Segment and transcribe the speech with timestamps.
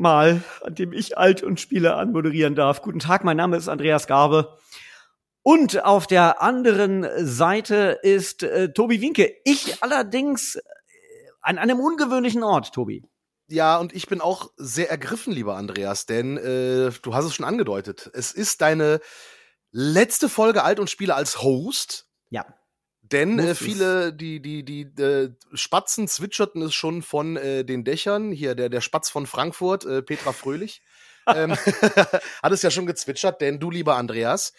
[0.00, 2.82] Mal, an dem ich Alt und Spiele anmoderieren darf.
[2.82, 4.56] Guten Tag, mein Name ist Andreas Garbe.
[5.42, 9.32] Und auf der anderen Seite ist äh, Tobi Winke.
[9.44, 10.60] Ich allerdings äh,
[11.40, 13.02] an einem ungewöhnlichen Ort, Tobi.
[13.48, 17.46] Ja, und ich bin auch sehr ergriffen, lieber Andreas, denn äh, du hast es schon
[17.46, 18.10] angedeutet.
[18.14, 19.00] Es ist deine
[19.70, 22.06] letzte Folge Alt und Spiele als Host.
[22.30, 22.46] Ja.
[23.12, 28.30] Denn äh, viele, die, die, die äh, Spatzen zwitscherten es schon von äh, den Dächern.
[28.30, 30.82] Hier, der, der Spatz von Frankfurt, äh, Petra Fröhlich,
[31.26, 31.52] ähm,
[32.42, 34.52] hat es ja schon gezwitschert, denn du, lieber Andreas,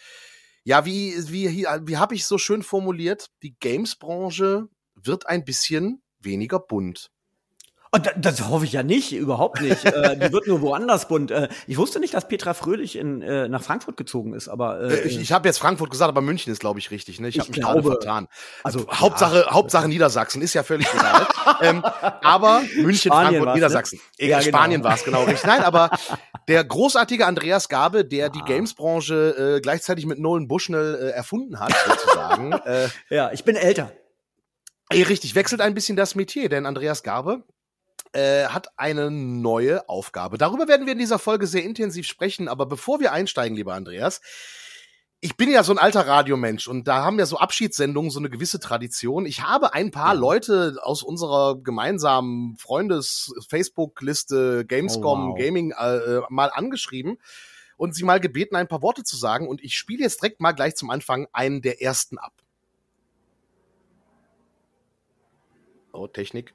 [0.64, 6.60] ja, wie, wie, wie habe ich so schön formuliert, die Games-Branche wird ein bisschen weniger
[6.60, 7.11] bunt.
[7.94, 9.84] Und oh, das hoffe ich ja nicht, überhaupt nicht.
[9.84, 11.30] äh, die wird nur woanders bunt.
[11.30, 14.94] Äh, ich wusste nicht, dass Petra Fröhlich in, äh, nach Frankfurt gezogen ist, aber äh,
[14.94, 17.20] äh ich, ich habe jetzt Frankfurt gesagt, aber München ist, glaube ich, richtig.
[17.20, 17.28] Ne?
[17.28, 18.28] Ich, ich habe mich gerade vertan.
[18.64, 18.98] Also ja.
[18.98, 21.26] Hauptsache, Hauptsache Niedersachsen ist ja völlig egal.
[21.60, 23.54] ähm, aber München, Spanien Frankfurt, ne?
[23.56, 24.00] Niedersachsen.
[24.18, 24.26] Ne?
[24.26, 24.48] Ja, genau.
[24.48, 25.44] Spanien war es genau richtig.
[25.44, 25.90] Nein, aber
[26.48, 28.28] der großartige Andreas Gabe, der ah.
[28.30, 32.54] die Games-Branche äh, gleichzeitig mit Nolan Bushnell äh, erfunden hat, sozusagen.
[33.10, 33.92] ja, ich bin älter.
[34.88, 37.44] Ey, richtig, wechselt ein bisschen das Metier, denn Andreas Gabe
[38.12, 40.38] äh, hat eine neue Aufgabe.
[40.38, 44.20] Darüber werden wir in dieser Folge sehr intensiv sprechen, aber bevor wir einsteigen, lieber Andreas,
[45.24, 48.28] ich bin ja so ein alter Radiomensch und da haben ja so Abschiedssendungen so eine
[48.28, 49.24] gewisse Tradition.
[49.24, 50.16] Ich habe ein paar.
[50.16, 55.38] Leute aus unserer gemeinsamen Freundes-Facebook-Liste Gamescom oh, wow.
[55.38, 57.18] Gaming äh, mal angeschrieben
[57.76, 59.46] und sie mal gebeten, ein paar Worte zu sagen.
[59.46, 62.32] Und ich spiele jetzt direkt mal gleich zum Anfang einen der ersten ab.
[65.92, 66.52] Oh, Technik.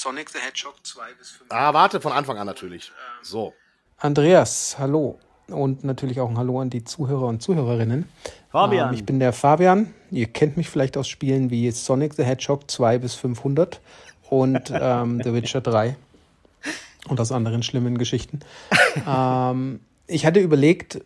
[0.00, 1.50] Sonic the Hedgehog 2 bis 5.
[1.50, 2.92] Ah, warte, von Anfang an natürlich.
[3.22, 3.54] So.
[3.98, 5.18] Andreas, hallo.
[5.48, 8.08] Und natürlich auch ein Hallo an die Zuhörer und Zuhörerinnen.
[8.50, 8.88] Fabian.
[8.88, 9.92] Ähm, ich bin der Fabian.
[10.10, 13.80] Ihr kennt mich vielleicht aus Spielen wie Sonic the Hedgehog 2 bis 500
[14.30, 15.96] und ähm, The Witcher 3
[17.08, 18.40] und aus anderen schlimmen Geschichten.
[19.06, 21.02] ähm, ich hatte überlegt,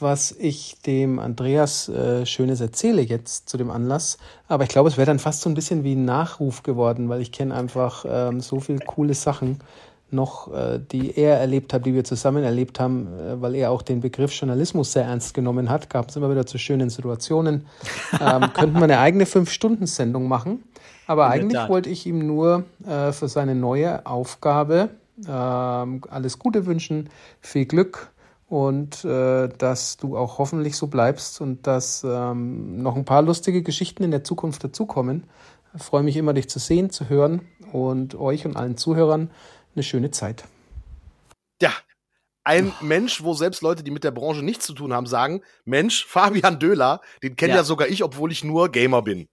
[0.00, 4.18] was ich dem Andreas äh, Schönes erzähle jetzt zu dem Anlass.
[4.48, 7.20] Aber ich glaube, es wäre dann fast so ein bisschen wie ein Nachruf geworden, weil
[7.20, 9.58] ich kenne einfach ähm, so viele coole Sachen
[10.10, 13.82] noch, äh, die er erlebt hat, die wir zusammen erlebt haben, äh, weil er auch
[13.82, 15.90] den Begriff Journalismus sehr ernst genommen hat.
[15.90, 17.66] Gab es immer wieder zu schönen Situationen.
[18.20, 20.62] Ähm, könnten wir eine eigene Fünf-Stunden-Sendung machen.
[21.06, 24.90] Aber eigentlich wollte ich ihm nur äh, für seine neue Aufgabe
[25.28, 27.10] ähm, alles Gute wünschen,
[27.40, 28.11] viel Glück
[28.52, 33.62] und äh, dass du auch hoffentlich so bleibst und dass ähm, noch ein paar lustige
[33.62, 35.26] Geschichten in der Zukunft dazukommen.
[35.74, 39.30] Ich freue mich immer, dich zu sehen, zu hören und euch und allen Zuhörern
[39.74, 40.44] eine schöne Zeit.
[41.62, 41.72] Ja,
[42.44, 42.84] ein oh.
[42.84, 46.58] Mensch, wo selbst Leute, die mit der Branche nichts zu tun haben, sagen, Mensch, Fabian
[46.58, 47.58] Döhler, den kenne ja.
[47.60, 49.28] ja sogar ich, obwohl ich nur Gamer bin.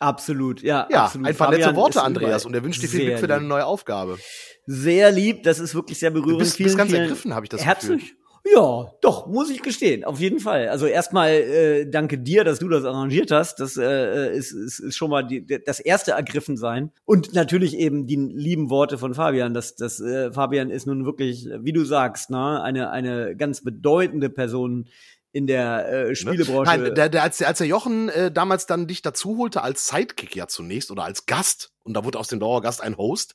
[0.00, 0.88] Absolut, ja.
[0.90, 1.28] Ja, absolut.
[1.28, 4.18] einfach Fabian nette Worte, Andreas, und er wünscht dir viel Glück für deine neue Aufgabe.
[4.66, 6.32] Sehr lieb, das ist wirklich sehr berührend.
[6.32, 8.00] Du bist, bist ganz ergriffen, habe ich das Herzlich.
[8.00, 8.23] Gefühl.
[8.46, 10.68] Ja, doch, muss ich gestehen, auf jeden Fall.
[10.68, 13.58] Also erstmal äh, danke dir, dass du das arrangiert hast.
[13.58, 16.92] Das äh, ist, ist, ist schon mal die, das erste Ergriffensein.
[17.06, 19.54] Und natürlich eben die lieben Worte von Fabian.
[19.54, 24.28] Das, das, äh, Fabian ist nun wirklich, wie du sagst, ne, eine, eine ganz bedeutende
[24.28, 24.88] Person
[25.32, 26.16] in der äh, ne?
[26.16, 26.70] Spielebranche.
[26.70, 30.36] Nein, der, der, als, als der Jochen äh, damals dann dich dazu holte, als Sidekick
[30.36, 33.34] ja zunächst oder als Gast, und da wurde aus dem Dauergast ein Host,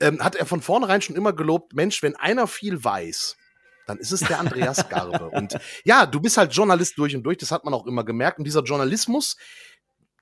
[0.00, 3.36] ähm, hat er von vornherein schon immer gelobt, Mensch, wenn einer viel weiß,
[3.86, 5.30] dann ist es der Andreas Garbe.
[5.30, 8.38] und ja, du bist halt Journalist durch und durch, das hat man auch immer gemerkt.
[8.38, 9.36] Und dieser Journalismus,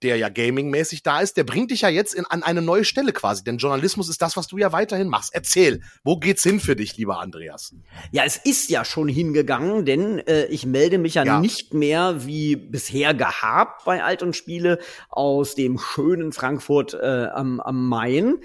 [0.05, 3.12] der ja gamingmäßig da ist, der bringt dich ja jetzt in, an eine neue Stelle
[3.12, 3.43] quasi.
[3.43, 5.35] Denn Journalismus ist das, was du ja weiterhin machst.
[5.35, 7.75] Erzähl, wo geht's hin für dich, lieber Andreas?
[8.12, 12.27] Ja, es ist ja schon hingegangen, denn äh, ich melde mich ja, ja, nicht mehr
[12.27, 14.79] wie bisher gehabt bei Alt und Spiele
[15.09, 18.37] aus dem schönen Frankfurt äh, am, am Main,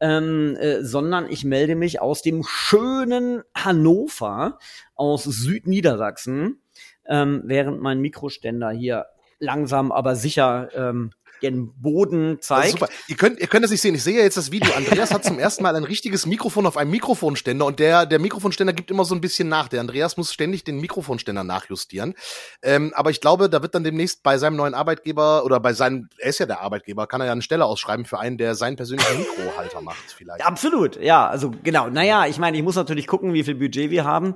[0.00, 4.58] ähm, äh, sondern ich melde mich aus dem schönen Hannover,
[4.94, 6.62] aus Südniedersachsen,
[7.08, 9.06] ähm, während mein Mikroständer hier
[9.40, 11.10] langsam aber sicher ähm,
[11.42, 12.72] den Boden zeigt.
[12.72, 12.88] super.
[13.08, 13.94] Ihr könnt, ihr könnt das nicht sehen.
[13.94, 14.72] Ich sehe jetzt das Video.
[14.74, 18.72] Andreas hat zum ersten Mal ein richtiges Mikrofon auf einem Mikrofonständer und der, der Mikrofonständer
[18.72, 19.68] gibt immer so ein bisschen nach.
[19.68, 22.14] Der Andreas muss ständig den Mikrofonständer nachjustieren.
[22.62, 26.08] Ähm, aber ich glaube, da wird dann demnächst bei seinem neuen Arbeitgeber oder bei seinem,
[26.18, 28.76] er ist ja der Arbeitgeber, kann er ja eine Stelle ausschreiben für einen, der seinen
[28.76, 30.44] persönlichen Mikrohalter macht, vielleicht.
[30.44, 31.88] Absolut, ja, also genau.
[31.88, 34.34] Naja, ich meine, ich muss natürlich gucken, wie viel Budget wir haben.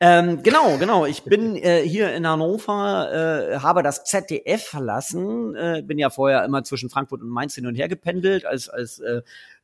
[0.00, 1.06] Ähm, genau, genau.
[1.06, 6.43] Ich bin äh, hier in Hannover, äh, habe das ZDF verlassen, äh, bin ja vorher
[6.44, 9.22] immer zwischen Frankfurt und Mainz hin und her gependelt als als äh,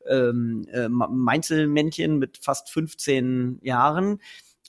[0.09, 4.21] ähm, äh, Mainzelmännchen mit fast 15 Jahren.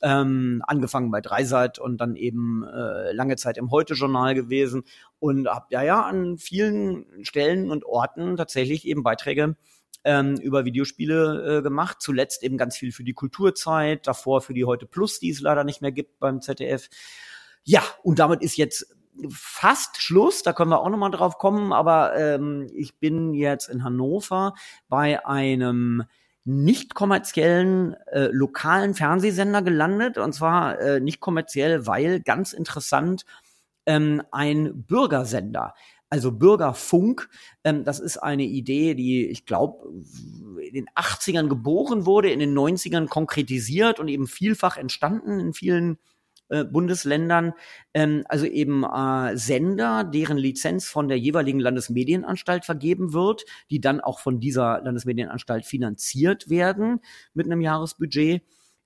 [0.04, 4.84] Ähm, angefangen bei Dreisat und dann eben äh, lange Zeit im Heute-Journal gewesen
[5.19, 9.56] und habe ja ja an vielen Stellen und Orten tatsächlich eben Beiträge
[10.04, 11.98] ähm, über Videospiele äh, gemacht.
[12.00, 15.63] Zuletzt eben ganz viel für die Kulturzeit, davor für die Heute Plus, die es leider
[15.63, 16.90] nicht mehr gibt beim ZDF.
[17.63, 18.96] Ja, und damit ist jetzt
[19.30, 23.69] fast Schluss, da können wir auch noch mal drauf kommen, aber ähm, ich bin jetzt
[23.69, 24.54] in Hannover
[24.90, 26.04] bei einem
[26.44, 33.25] nicht kommerziellen äh, lokalen Fernsehsender gelandet und zwar äh, nicht kommerziell, weil ganz interessant
[33.86, 35.75] ähm, ein Bürgersender.
[36.10, 37.30] Also Bürgerfunk,
[37.63, 39.88] ähm, das ist eine Idee, die ich glaube
[40.62, 45.98] in den 80ern geboren wurde, in den 90ern konkretisiert und eben vielfach entstanden in vielen
[46.51, 47.53] äh, Bundesländern,
[47.94, 54.01] ähm, also eben äh, Sender, deren Lizenz von der jeweiligen Landesmedienanstalt vergeben wird, die dann
[54.01, 57.00] auch von dieser Landesmedienanstalt finanziert werden
[57.33, 58.44] mit einem Jahresbudget.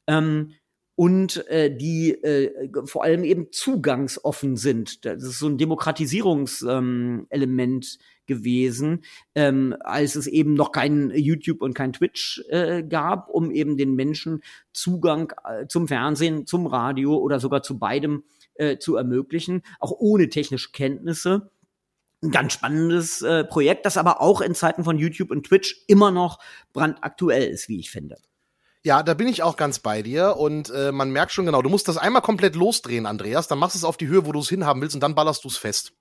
[0.08, 0.54] Ähm,
[0.96, 5.04] und äh, die äh, vor allem eben zugangsoffen sind.
[5.06, 9.04] Das ist so ein Demokratisierungselement ähm, gewesen,
[9.36, 13.96] ähm, als es eben noch kein YouTube und kein Twitch äh, gab, um eben den
[13.96, 14.42] Menschen
[14.74, 18.24] Zugang äh, zum Fernsehen, zum Radio oder sogar zu beidem
[18.56, 21.52] äh, zu ermöglichen, auch ohne technische Kenntnisse.
[22.24, 26.12] Ein ganz spannendes äh, Projekt, das aber auch in Zeiten von YouTube und Twitch immer
[26.12, 26.40] noch
[26.74, 28.18] brandaktuell ist, wie ich finde.
[28.86, 31.72] Ja, da bin ich auch ganz bei dir und äh, man merkt schon genau, du
[31.72, 34.38] musst das einmal komplett losdrehen, Andreas, dann machst du es auf die Höhe, wo du
[34.38, 35.92] es hinhaben willst und dann ballerst du es fest.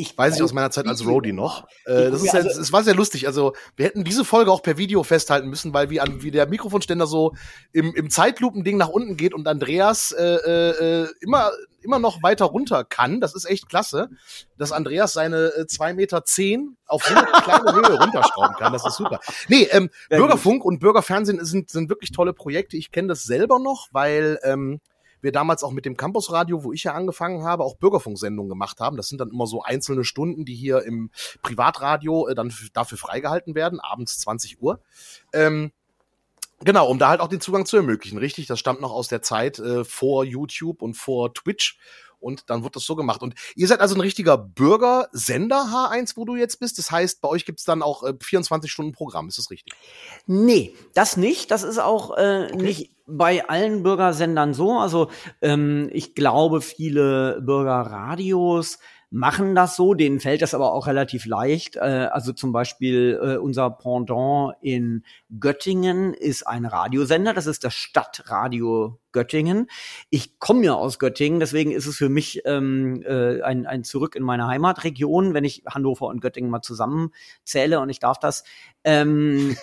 [0.00, 1.66] Ich weiß ich aus meiner Zeit als Roadie noch.
[1.84, 3.26] Äh, das ist halt, es war sehr lustig.
[3.26, 6.48] Also wir hätten diese Folge auch per Video festhalten müssen, weil wie, an, wie der
[6.48, 7.34] Mikrofonständer so
[7.72, 11.50] im, im Zeitlupending nach unten geht und Andreas äh, äh, immer
[11.82, 13.20] immer noch weiter runter kann.
[13.20, 14.10] Das ist echt klasse,
[14.58, 18.72] dass Andreas seine äh, zwei Meter zehn auf so eine kleine Höhe runterschrauben kann.
[18.72, 19.20] Das ist super.
[19.48, 22.76] Nee, ähm, Bürgerfunk und Bürgerfernsehen sind, sind wirklich tolle Projekte.
[22.76, 24.80] Ich kenne das selber noch, weil ähm,
[25.20, 28.96] wir damals auch mit dem Campusradio, wo ich ja angefangen habe, auch Bürgerfunksendungen gemacht haben.
[28.96, 31.10] Das sind dann immer so einzelne Stunden, die hier im
[31.42, 34.80] Privatradio äh, dann dafür freigehalten werden, abends 20 Uhr.
[35.32, 35.72] Ähm,
[36.62, 38.18] Genau, um da halt auch den Zugang zu ermöglichen.
[38.18, 41.78] Richtig, das stammt noch aus der Zeit äh, vor YouTube und vor Twitch.
[42.18, 43.22] Und dann wird das so gemacht.
[43.22, 46.76] Und ihr seid also ein richtiger Bürgersender H1, wo du jetzt bist.
[46.76, 49.26] Das heißt, bei euch gibt's dann auch äh, 24 Stunden Programm.
[49.28, 49.72] Ist das richtig?
[50.26, 51.50] Nee, das nicht.
[51.50, 52.62] Das ist auch äh, okay.
[52.62, 54.78] nicht bei allen Bürgersendern so.
[54.78, 55.10] Also
[55.42, 58.78] ähm, ich glaube, viele Bürgerradios
[59.10, 61.76] machen das so, denen fällt das aber auch relativ leicht.
[61.76, 65.04] Äh, also zum Beispiel äh, unser Pendant in
[65.38, 69.66] Göttingen ist ein Radiosender, das ist das Stadtradio Göttingen.
[70.10, 74.16] Ich komme ja aus Göttingen, deswegen ist es für mich ähm, äh, ein, ein Zurück
[74.16, 78.44] in meine Heimatregion, wenn ich Hannover und Göttingen mal zusammenzähle und ich darf das.
[78.84, 79.56] Ähm,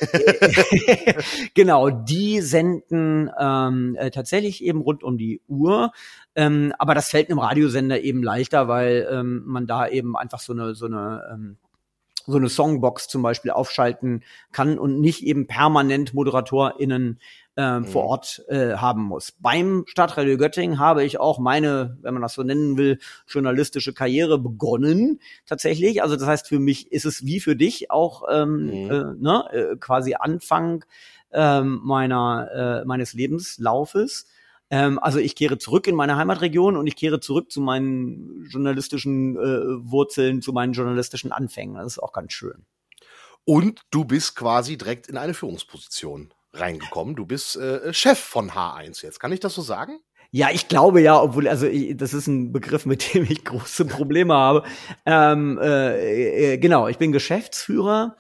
[1.54, 5.92] genau, die senden ähm, äh, tatsächlich eben rund um die Uhr.
[6.36, 10.54] Ähm, aber das fällt einem Radiosender eben leichter, weil ähm, man da eben einfach so
[10.54, 11.58] eine, so eine ähm,
[12.28, 17.20] so eine Songbox zum Beispiel aufschalten kann und nicht eben permanent ModeratorInnen
[17.56, 17.86] äh, mhm.
[17.86, 19.32] vor Ort äh, haben muss.
[19.40, 24.38] Beim Stadtradio Göttingen habe ich auch meine, wenn man das so nennen will, journalistische Karriere
[24.38, 26.04] begonnen tatsächlich.
[26.04, 28.92] Also das heißt, für mich ist es wie für dich auch ähm, mhm.
[28.92, 30.86] äh, ne, äh, quasi Anfang
[31.32, 34.28] ähm, meiner äh, meines Lebenslaufes.
[34.70, 39.36] Ähm, also ich kehre zurück in meine Heimatregion und ich kehre zurück zu meinen journalistischen
[39.38, 41.76] äh, Wurzeln, zu meinen journalistischen Anfängen.
[41.76, 42.66] Das ist auch ganz schön.
[43.46, 47.16] Und du bist quasi direkt in eine Führungsposition reingekommen.
[47.16, 49.20] Du bist äh, Chef von H1 jetzt.
[49.20, 50.00] Kann ich das so sagen?
[50.32, 53.86] Ja, ich glaube ja, obwohl, also ich, das ist ein Begriff, mit dem ich große
[53.86, 54.64] Probleme habe.
[55.06, 58.18] Ähm, äh, äh, genau, ich bin Geschäftsführer.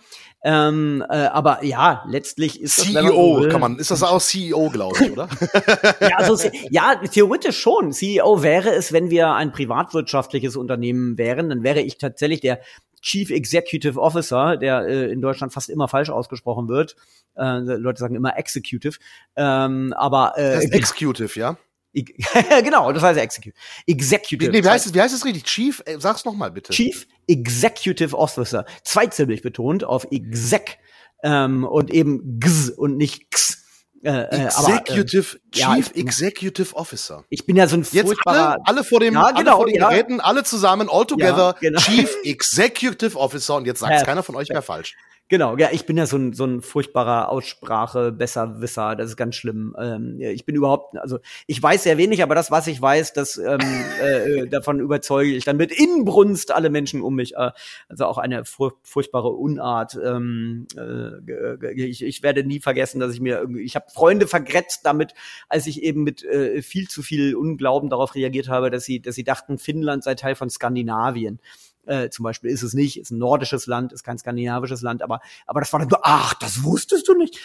[0.49, 4.69] Ähm, äh, aber ja, letztlich ist das CEO so kann man, ist das auch CEO,
[4.69, 5.27] glaube ich, oder?
[5.99, 6.37] ja, also,
[6.69, 7.91] ja, theoretisch schon.
[7.91, 12.61] CEO wäre es, wenn wir ein privatwirtschaftliches Unternehmen wären, dann wäre ich tatsächlich der
[13.01, 16.95] Chief Executive Officer, der äh, in Deutschland fast immer falsch ausgesprochen wird.
[17.35, 18.99] Äh, Leute sagen immer Executive.
[19.35, 21.57] Ähm, aber äh, das Executive, ja?
[22.63, 23.55] genau, das heißt Executive.
[23.85, 24.51] Executive.
[24.51, 25.43] Nee, wie, heißt es, wie heißt es richtig?
[25.43, 26.73] Chief, äh, sag's noch mal bitte.
[26.73, 28.65] Chief Executive Officer.
[28.83, 30.77] Zweizilbig betont auf Exec
[31.23, 33.63] ähm, und eben X und nicht X.
[34.03, 37.25] Äh, äh Executive, aber, äh, Chief ja, Executive Officer.
[37.29, 39.75] Ich bin ja so ein Jetzt alle, alle vor dem, ja, genau, alle vor den
[39.75, 39.89] ja.
[39.89, 41.79] Geräten, alle zusammen, all together, genau.
[41.79, 44.95] Chief Executive Officer und jetzt sagt keiner von euch mehr falsch.
[45.29, 49.35] Genau, ja, ich bin ja so ein, so ein furchtbarer Aussprache, Besserwisser, das ist ganz
[49.35, 49.75] schlimm.
[49.77, 53.37] Ähm, ich bin überhaupt, also ich weiß sehr wenig, aber das, was ich weiß, das
[53.37, 53.59] ähm,
[54.01, 57.35] äh, davon überzeuge ich dann mit Inbrunst alle Menschen um mich.
[57.35, 57.51] Äh,
[57.89, 59.99] also auch eine furch furchtbare Unart.
[60.01, 64.85] Ähm, äh, ich, ich werde nie vergessen, dass ich mir irgendwie, ich habe Freunde vergrätzt
[64.85, 65.13] damit,
[65.49, 69.15] als ich eben mit äh, viel zu viel Unglauben darauf reagiert habe, dass sie, dass
[69.15, 71.41] sie dachten, Finnland sei Teil von Skandinavien
[71.87, 75.21] Äh, zum Beispiel ist es nicht, ist ein nordisches Land, ist kein skandinavisches Land, aber,
[75.45, 77.39] aber das war dann so, ach, das wusstest du nicht.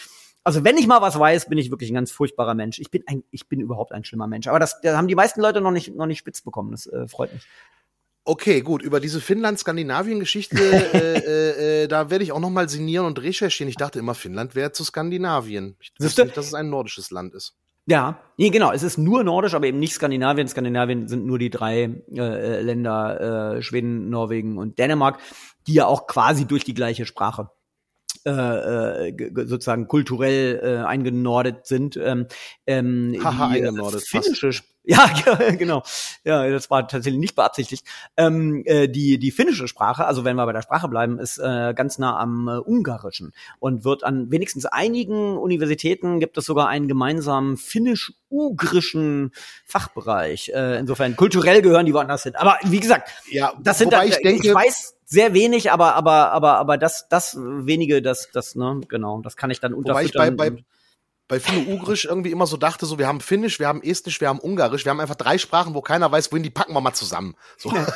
[0.45, 2.81] Also wenn ich mal was weiß, bin ich wirklich ein ganz furchtbarer Mensch.
[2.81, 4.49] Ich bin ein, ich bin überhaupt ein schlimmer Mensch.
[4.49, 6.73] Aber das, das haben die meisten Leute noch nicht, noch nicht spitz bekommen.
[6.73, 7.47] Das äh, freut mich.
[8.25, 8.83] Okay, gut.
[8.83, 10.57] Über diese Finnland-Skandinavien-Geschichte,
[10.95, 13.69] äh, äh, äh, da werde ich auch noch mal sinnieren und recherchieren.
[13.69, 15.77] Ich dachte immer, Finnland wäre zu Skandinavien.
[15.81, 17.57] Ich wusste nicht, dass es ein nordisches Land ist.
[17.87, 18.71] Ja, nee, genau.
[18.71, 20.47] Es ist nur nordisch, aber eben nicht Skandinavien.
[20.47, 25.19] Skandinavien sind nur die drei äh, äh Länder, äh, Schweden, Norwegen und Dänemark,
[25.67, 27.51] die ja auch quasi durch die gleiche Sprache
[28.25, 31.97] äh, äh sozusagen kulturell äh, eingenordet sind.
[31.97, 32.27] Ähm,
[32.67, 34.03] ähm, Haha, eingenordet.
[34.07, 35.07] Finnische, ja,
[35.59, 35.83] genau.
[36.25, 37.87] Ja, das war tatsächlich nicht beabsichtigt.
[38.17, 41.73] Ähm, äh, die, die finnische Sprache, also wenn wir bei der Sprache bleiben, ist äh,
[41.75, 46.89] ganz nah am äh, Ungarischen und wird an wenigstens einigen Universitäten gibt es sogar einen
[46.89, 49.33] gemeinsamen finnisch-ugrischen
[49.65, 50.51] Fachbereich.
[50.55, 52.35] Äh, insofern kulturell gehören die woanders hin.
[52.35, 56.33] Aber wie gesagt, ja, das sind dann, ich, denke, ich weiß sehr wenig, aber aber
[56.33, 60.33] aber aber das das wenige, das das ne genau, das kann ich dann unterfüttern.
[60.33, 60.65] Wobei ich bei, bei
[61.33, 64.39] bei Finno-Ugrisch irgendwie immer so dachte, so wir haben Finnisch, wir haben Estnisch, wir haben
[64.39, 67.37] Ungarisch, wir haben einfach drei Sprachen, wo keiner weiß, wohin die packen wir mal zusammen.
[67.57, 67.73] So.
[67.73, 67.87] Ja.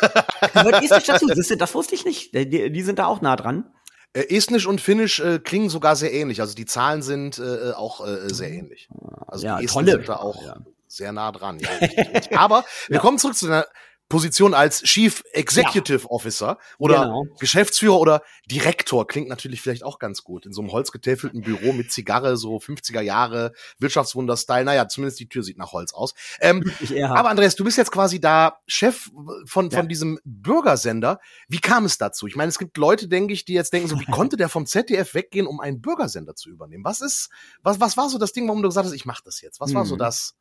[0.80, 2.32] Estnisch dazu, das wusste ich nicht.
[2.32, 3.70] Die, die sind da auch nah dran.
[4.14, 6.40] Äh, Estnisch und Finnisch äh, klingen sogar sehr ähnlich.
[6.40, 8.88] Also die Zahlen sind äh, auch äh, sehr ähnlich.
[9.26, 9.92] Also ja, die Esten tolle.
[9.92, 10.56] sind da auch ja.
[10.86, 11.58] sehr nah dran.
[11.60, 12.38] Ja.
[12.38, 13.68] Aber wir kommen zurück zu der
[14.08, 16.10] Position als Chief Executive ja.
[16.10, 17.26] Officer oder genau.
[17.40, 20.46] Geschäftsführer oder Direktor klingt natürlich vielleicht auch ganz gut.
[20.46, 24.64] In so einem holzgetäfelten Büro mit Zigarre, so 50er Jahre, Wirtschaftswunder-Style.
[24.64, 26.14] Naja, zumindest die Tür sieht nach Holz aus.
[26.40, 26.62] Ähm,
[27.04, 29.10] aber Andreas, du bist jetzt quasi da Chef
[29.44, 29.78] von, ja.
[29.78, 31.18] von diesem Bürgersender.
[31.48, 32.28] Wie kam es dazu?
[32.28, 34.66] Ich meine, es gibt Leute, denke ich, die jetzt denken, so, wie konnte der vom
[34.66, 36.84] ZDF weggehen, um einen Bürgersender zu übernehmen?
[36.84, 37.28] Was ist,
[37.62, 39.60] was, was war so das Ding, warum du gesagt hast, ich mach das jetzt?
[39.60, 39.98] Was war so hm.
[39.98, 40.36] das?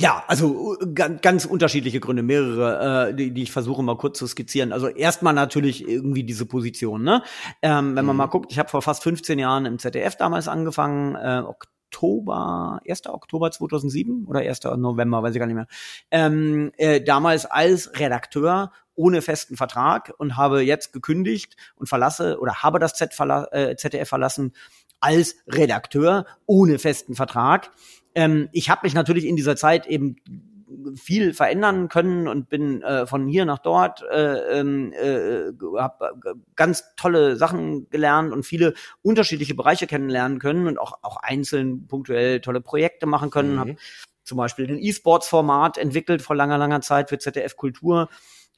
[0.00, 4.26] Ja, also ganz, ganz unterschiedliche Gründe, mehrere, äh, die, die ich versuche mal kurz zu
[4.26, 4.72] skizzieren.
[4.72, 7.04] Also erstmal natürlich irgendwie diese Position.
[7.04, 7.22] Ne?
[7.62, 8.18] Ähm, wenn man mhm.
[8.18, 13.06] mal guckt, ich habe vor fast 15 Jahren im ZDF damals angefangen, äh, Oktober, 1.
[13.06, 14.64] Oktober 2007 oder 1.
[14.76, 15.68] November, weiß ich gar nicht mehr.
[16.10, 22.64] Ähm, äh, damals als Redakteur ohne festen Vertrag und habe jetzt gekündigt und verlasse oder
[22.64, 24.54] habe das Z verla äh, ZDF verlassen
[24.98, 27.70] als Redakteur ohne festen Vertrag
[28.14, 30.16] ähm, ich habe mich natürlich in dieser Zeit eben
[30.96, 36.14] viel verändern können und bin äh, von hier nach dort, äh, ähm, äh, habe
[36.56, 42.40] ganz tolle Sachen gelernt und viele unterschiedliche Bereiche kennenlernen können und auch, auch einzeln punktuell
[42.40, 43.54] tolle Projekte machen können.
[43.54, 43.58] Mhm.
[43.58, 43.76] Habe
[44.24, 48.08] zum Beispiel den E-Sports-Format entwickelt vor langer, langer Zeit für ZDF Kultur.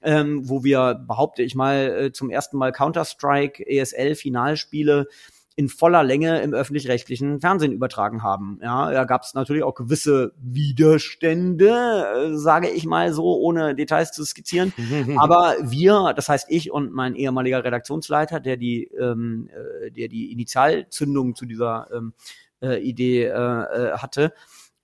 [0.02, 5.08] Ähm, wo wir, behaupte ich mal, äh, zum ersten Mal Counter-Strike, ESL-Finalspiele
[5.56, 8.60] in voller Länge im öffentlich-rechtlichen Fernsehen übertragen haben.
[8.62, 14.12] Ja, da gab es natürlich auch gewisse Widerstände, äh, sage ich mal so, ohne Details
[14.12, 14.74] zu skizzieren.
[15.16, 20.30] Aber wir, das heißt ich und mein ehemaliger Redaktionsleiter, der die, ähm, äh, der die
[20.30, 22.12] Initialzündung zu dieser ähm,
[22.60, 24.34] äh, Idee äh, äh hatte,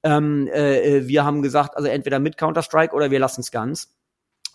[0.02, 3.94] ähm, äh, wir haben gesagt, also entweder mit Counter-Strike oder wir lassen es ganz.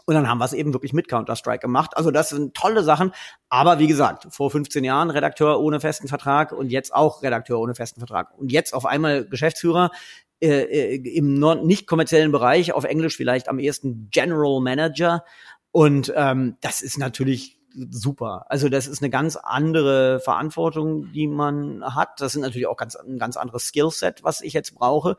[0.07, 1.97] Und dann haben wir es eben wirklich mit Counter-Strike gemacht.
[1.97, 3.11] Also das sind tolle Sachen.
[3.49, 7.75] Aber wie gesagt, vor 15 Jahren Redakteur ohne festen Vertrag und jetzt auch Redakteur ohne
[7.75, 8.33] festen Vertrag.
[8.37, 9.91] Und jetzt auf einmal Geschäftsführer
[10.39, 11.33] äh, äh im
[11.65, 15.25] nicht kommerziellen Bereich, auf Englisch vielleicht am ehesten General Manager.
[15.71, 17.59] Und ähm, das ist natürlich
[17.91, 18.45] super.
[18.47, 22.21] Also das ist eine ganz andere Verantwortung, die man hat.
[22.21, 25.17] Das sind natürlich auch ganz, ein ganz anderes Skillset, was ich jetzt brauche.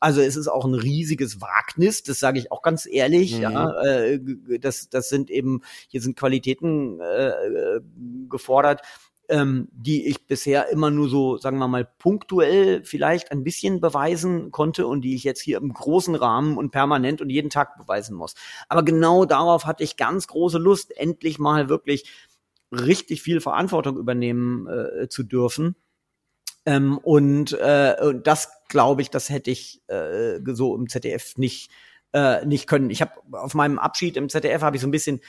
[0.00, 3.36] Also es ist auch ein riesiges Wagnis, das sage ich auch ganz ehrlich.
[3.36, 3.42] Mhm.
[3.42, 4.20] Ja, äh,
[4.60, 7.80] das, das sind eben, hier sind Qualitäten äh,
[8.28, 8.82] gefordert,
[9.28, 14.50] ähm, die ich bisher immer nur so, sagen wir mal, punktuell vielleicht ein bisschen beweisen
[14.50, 18.16] konnte und die ich jetzt hier im großen Rahmen und permanent und jeden Tag beweisen
[18.16, 18.34] muss.
[18.68, 22.10] Aber genau darauf hatte ich ganz große Lust, endlich mal wirklich
[22.72, 25.76] richtig viel Verantwortung übernehmen äh, zu dürfen
[26.68, 31.70] ähm, und, äh, und das glaube ich, das hätte ich äh, so im ZDF nicht
[32.12, 32.90] äh, nicht können.
[32.90, 35.20] Ich habe auf meinem Abschied im ZDF habe ich so ein bisschen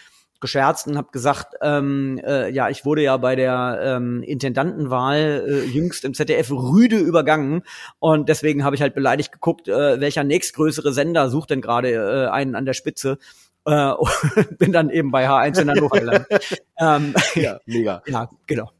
[0.41, 5.63] gescherzt und habe gesagt, ähm, äh, ja, ich wurde ja bei der ähm, Intendantenwahl äh,
[5.65, 7.63] jüngst im ZDF rüde übergangen
[7.99, 12.27] und deswegen habe ich halt beleidigt geguckt, äh, welcher nächstgrößere Sender sucht denn gerade äh,
[12.29, 13.17] einen an der Spitze.
[13.65, 16.27] Äh, und bin dann eben bei H1 in Hannover gelandet.
[16.79, 18.01] ähm, ja, mega.
[18.07, 18.71] Ja, genau.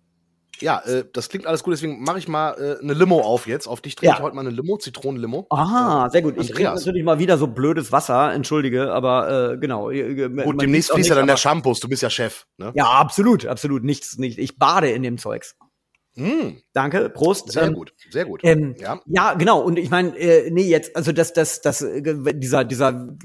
[0.61, 3.67] Ja, äh, das klingt alles gut, deswegen mache ich mal äh, eine Limo auf jetzt.
[3.67, 4.17] Auf dich trinke ja.
[4.17, 5.47] ich heute mal eine Limo, Zitronenlimo.
[5.49, 6.35] Aha, sehr gut.
[6.37, 9.89] Ich trinke natürlich mal wieder so blödes Wasser, entschuldige, aber äh, genau.
[9.89, 12.45] Gut, demnächst fließt ja dann der Shampoos, du bist ja Chef.
[12.57, 12.71] Ne?
[12.75, 13.83] Ja, absolut, absolut.
[13.83, 14.37] Nichts, nicht.
[14.37, 15.55] Ich bade in dem Zeugs.
[16.15, 16.57] Mm.
[16.73, 17.51] Danke, Prost.
[17.51, 18.41] Sehr ähm, gut, sehr gut.
[18.43, 18.99] Ähm, ja.
[19.05, 19.61] ja, genau.
[19.61, 22.01] Und ich meine, äh, nee, jetzt, also das, das, das, äh,
[22.35, 23.15] dieser, dieser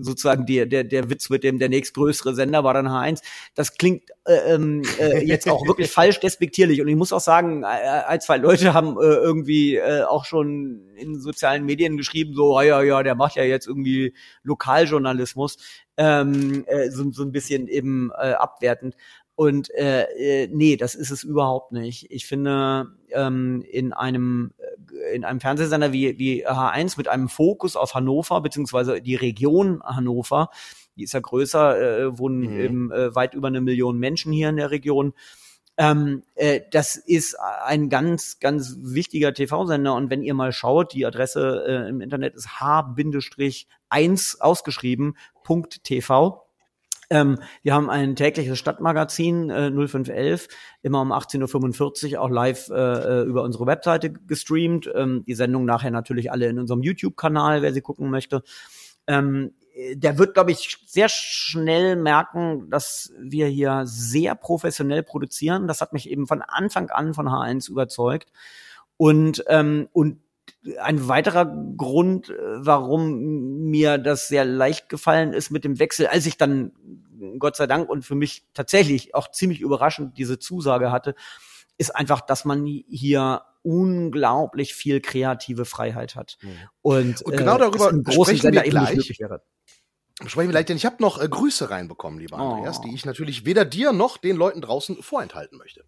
[0.00, 3.22] sozusagen der, der, der Witz mit dem der nächstgrößere Sender war dann H1.
[3.54, 6.80] Das klingt äh, ähm, äh, jetzt auch wirklich falsch despektierlich.
[6.80, 10.88] Und ich muss auch sagen, äh, ein, zwei Leute haben äh, irgendwie äh, auch schon
[10.96, 15.58] in sozialen Medien geschrieben, so, ah, ja, ja, der macht ja jetzt irgendwie Lokaljournalismus.
[15.98, 18.96] Ähm, äh, so, so ein bisschen eben äh, abwertend.
[19.34, 20.02] Und äh,
[20.44, 22.10] äh, nee, das ist es überhaupt nicht.
[22.10, 27.76] Ich finde, ähm, in einem äh, in einem Fernsehsender wie, wie H1 mit einem Fokus
[27.76, 30.50] auf Hannover, beziehungsweise die Region Hannover,
[30.96, 32.60] die ist ja größer, äh, wohnen mhm.
[32.60, 35.14] eben, äh, weit über eine Million Menschen hier in der Region.
[35.78, 39.94] Ähm, äh, das ist ein ganz, ganz wichtiger TV-Sender.
[39.94, 45.16] Und wenn ihr mal schaut, die Adresse äh, im Internet ist h-1 ausgeschrieben,
[45.82, 46.41] .tv.
[47.12, 50.48] Ähm, wir haben ein tägliches Stadtmagazin äh, 0511,
[50.80, 54.90] immer um 18.45 Uhr auch live äh, äh, über unsere Webseite gestreamt.
[54.94, 58.42] Ähm, die Sendung nachher natürlich alle in unserem YouTube-Kanal, wer sie gucken möchte.
[59.06, 59.52] Ähm,
[59.94, 65.66] der wird, glaube ich, sehr schnell merken, dass wir hier sehr professionell produzieren.
[65.66, 68.32] Das hat mich eben von Anfang an von H1 überzeugt.
[68.96, 70.18] Und, ähm, und
[70.80, 76.26] ein weiterer Grund, äh, warum mir das sehr leicht gefallen ist mit dem Wechsel, als
[76.26, 76.72] ich dann
[77.38, 81.14] Gott sei Dank und für mich tatsächlich auch ziemlich überraschend diese Zusage hatte,
[81.78, 86.36] ist einfach, dass man hier unglaublich viel kreative Freiheit hat.
[86.42, 86.48] Mhm.
[86.82, 88.96] Und, und, genau äh, darüber im großen sprechen Sender wir gleich.
[88.96, 89.42] möglich wäre.
[90.26, 92.82] Sprechen wir gleich, denn ich habe noch äh, Grüße reinbekommen, lieber Andreas, oh.
[92.84, 95.84] die ich natürlich weder dir noch den Leuten draußen vorenthalten möchte.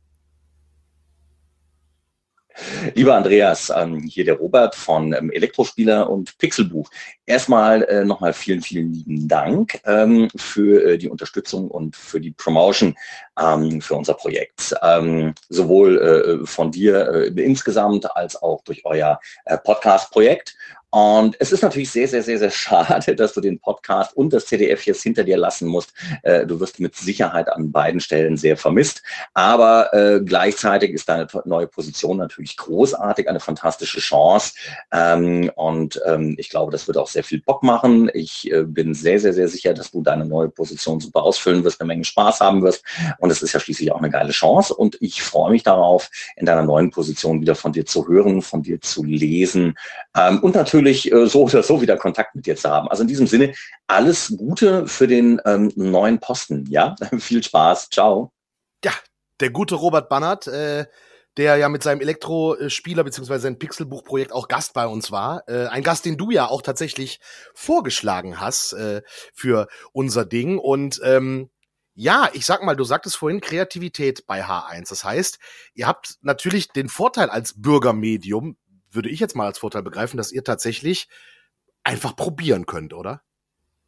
[2.95, 6.89] Lieber Andreas, ähm, hier der Robert von ähm, Elektrospieler und Pixelbuch.
[7.27, 12.31] Erstmal äh, nochmal vielen, vielen lieben Dank ähm, für äh, die Unterstützung und für die
[12.31, 12.95] Promotion
[13.81, 14.77] für unser Projekt.
[15.49, 19.19] Sowohl äh, von dir insgesamt als auch durch euer
[19.65, 20.55] Podcast-Projekt.
[20.95, 24.47] Und es ist natürlich sehr, sehr, sehr, sehr schade, dass du den Podcast und das
[24.47, 25.93] CDF jetzt hinter dir lassen musst.
[26.23, 29.03] Äh, du wirst mit Sicherheit an beiden Stellen sehr vermisst.
[29.33, 34.55] Aber äh, gleichzeitig ist deine neue Position natürlich großartig, eine fantastische Chance.
[34.93, 38.09] Ähm, und ähm, ich glaube, das wird auch sehr viel Bock machen.
[38.15, 41.81] Ich äh, bin sehr, sehr, sehr sicher, dass du deine neue Position super ausfüllen wirst,
[41.81, 42.85] eine Menge Spaß haben wirst.
[43.19, 44.73] Und es ist ja schließlich auch eine geile Chance.
[44.73, 48.63] Und ich freue mich darauf, in deiner neuen Position wieder von dir zu hören, von
[48.63, 49.75] dir zu lesen.
[50.17, 52.89] Ähm, und natürlich natürlich äh, so oder so wieder Kontakt mit dir zu haben.
[52.89, 53.55] Also in diesem Sinne,
[53.87, 56.67] alles Gute für den ähm, neuen Posten.
[56.69, 57.91] Ja, viel Spaß.
[57.91, 58.33] Ciao.
[58.85, 58.93] Ja,
[59.41, 60.87] der gute Robert Bannert, äh,
[61.37, 63.39] der ja mit seinem Elektrospieler bzw.
[63.39, 65.43] sein Pixelbuchprojekt auch Gast bei uns war.
[65.49, 67.19] Äh, ein Gast, den du ja auch tatsächlich
[67.55, 70.59] vorgeschlagen hast äh, für unser Ding.
[70.59, 71.51] Und ähm,
[71.97, 74.89] ja, ich sag mal, du sagtest vorhin Kreativität bei H1.
[74.89, 75.39] Das heißt,
[75.75, 78.57] ihr habt natürlich den Vorteil als Bürgermedium,
[78.95, 81.09] würde ich jetzt mal als Vorteil begreifen, dass ihr tatsächlich
[81.83, 83.23] einfach probieren könnt, oder?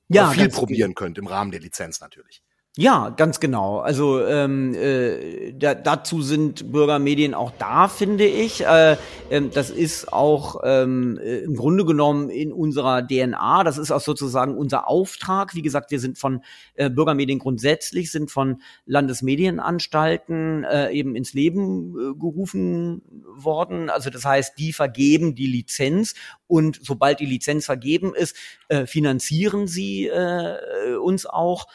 [0.09, 2.43] Ja, oder viel probieren könnt im Rahmen der Lizenz natürlich.
[2.79, 3.79] Ja, ganz genau.
[3.79, 8.67] Also ähm, äh, da, dazu sind Bürgermedien auch da, finde ich.
[8.67, 8.99] Äh,
[9.31, 13.65] äh, das ist auch ähm, äh, im Grunde genommen in unserer DNA.
[13.65, 15.55] Das ist auch sozusagen unser Auftrag.
[15.55, 16.43] Wie gesagt, wir sind von
[16.75, 23.89] äh, Bürgermedien grundsätzlich, sind von Landesmedienanstalten äh, eben ins Leben äh, gerufen worden.
[23.89, 26.15] Also das heißt, die vergeben die Lizenz
[26.47, 28.37] und sobald die Lizenz vergeben ist,
[28.69, 31.69] äh, finanzieren sie äh, uns auch.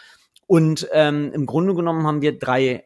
[0.52, 2.84] Und ähm, im Grunde genommen haben wir drei äh,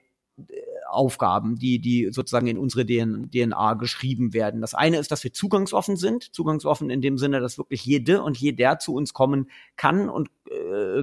[0.88, 4.62] Aufgaben, die, die sozusagen in unsere DNA geschrieben werden.
[4.62, 6.32] Das eine ist, dass wir zugangsoffen sind.
[6.32, 11.01] Zugangsoffen in dem Sinne, dass wirklich jede und jeder zu uns kommen kann und äh,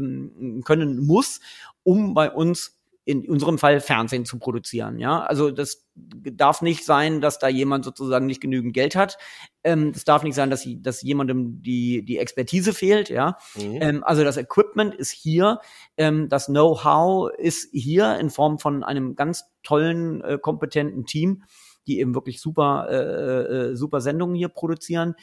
[0.63, 1.41] können muss,
[1.83, 4.99] um bei uns in unserem Fall Fernsehen zu produzieren.
[4.99, 9.19] Ja, also das darf nicht sein, dass da jemand sozusagen nicht genügend Geld hat.
[9.65, 13.09] Ähm, es darf nicht sein, dass, dass jemandem die die Expertise fehlt.
[13.09, 13.79] Ja, mhm.
[13.81, 15.61] ähm, also das Equipment ist hier,
[15.97, 21.43] ähm, das Know-how ist hier in Form von einem ganz tollen, äh, kompetenten Team,
[21.89, 25.17] die eben wirklich super äh, äh, äh super Sendungen hier produzieren.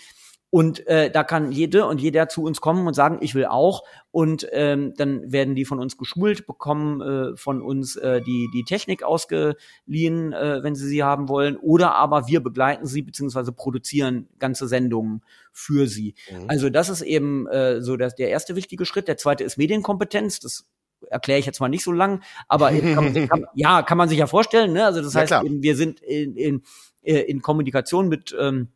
[0.51, 3.83] Und äh, da kann jede und jeder zu uns kommen und sagen, ich will auch.
[4.11, 8.63] Und ähm, dann werden die von uns geschult, bekommen äh, von uns äh, die, die
[8.63, 11.55] Technik ausgeliehen, äh, wenn sie sie haben wollen.
[11.57, 16.15] Oder aber wir begleiten sie beziehungsweise produzieren ganze Sendungen für sie.
[16.31, 16.45] Mhm.
[16.47, 19.07] Also das ist eben äh, so dass der erste wichtige Schritt.
[19.07, 20.39] Der zweite ist Medienkompetenz.
[20.39, 20.65] Das
[21.11, 24.27] erkläre ich jetzt mal nicht so lang, aber kann kann, ja, kann man sich ja
[24.27, 24.73] vorstellen.
[24.73, 24.83] Ne?
[24.83, 26.63] Also das heißt, eben, wir sind in, in,
[27.03, 28.69] äh, in Kommunikation mit ähm,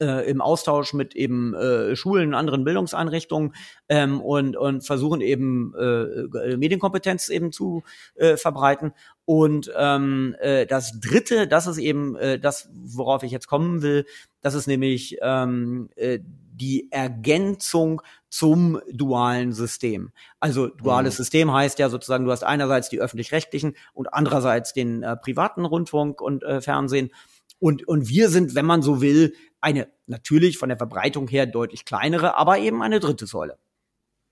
[0.00, 3.54] äh, im Austausch mit eben äh, Schulen, anderen Bildungseinrichtungen
[3.88, 7.82] ähm, und, und versuchen eben äh, Medienkompetenz eben zu
[8.14, 8.92] äh, verbreiten.
[9.24, 14.06] Und ähm, äh, das Dritte, das ist eben äh, das, worauf ich jetzt kommen will,
[14.40, 16.20] das ist nämlich ähm, äh,
[16.52, 20.10] die Ergänzung zum dualen System.
[20.40, 21.16] Also duales mhm.
[21.16, 26.20] System heißt ja sozusagen, du hast einerseits die öffentlich-rechtlichen und andererseits den äh, privaten Rundfunk
[26.20, 27.10] und äh, Fernsehen.
[27.58, 29.34] Und, und wir sind, wenn man so will,
[29.66, 33.58] eine natürlich von der Verbreitung her deutlich kleinere, aber eben eine dritte Säule.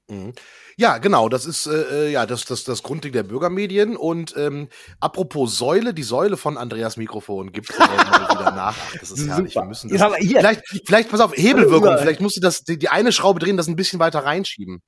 [0.08, 0.32] Mhm.
[0.76, 3.96] Ja, genau, das ist äh, äh, ja das, das, das Grundding der Bürgermedien.
[3.96, 4.68] Und ähm,
[5.00, 8.76] apropos Säule, die Säule von Andreas Mikrofon gibt es wieder nach.
[8.78, 9.54] Ach, das ist herrlich.
[9.54, 11.96] Wir müssen das, vielleicht, vielleicht, pass auf, Hebelwirkung.
[11.98, 14.82] Vielleicht musst du das, die, die eine Schraube drehen, das ein bisschen weiter reinschieben.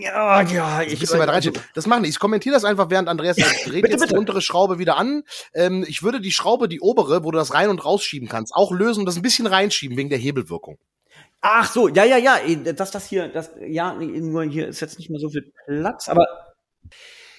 [0.00, 1.60] Ja, ja, ich bisschen weiter reinschieben.
[1.74, 2.10] Das machen ich.
[2.10, 4.14] Ich kommentiere das einfach, während Andreas dreht bitte, jetzt bitte.
[4.14, 5.24] die untere Schraube wieder an.
[5.54, 8.70] Ähm, ich würde die Schraube, die obere, wo du das rein und rausschieben kannst, auch
[8.72, 10.78] lösen und das ein bisschen reinschieben wegen der Hebelwirkung.
[11.40, 12.38] Ach so, ja, ja, ja,
[12.72, 16.26] dass das hier, das, ja, nur hier ist jetzt nicht mehr so viel Platz, aber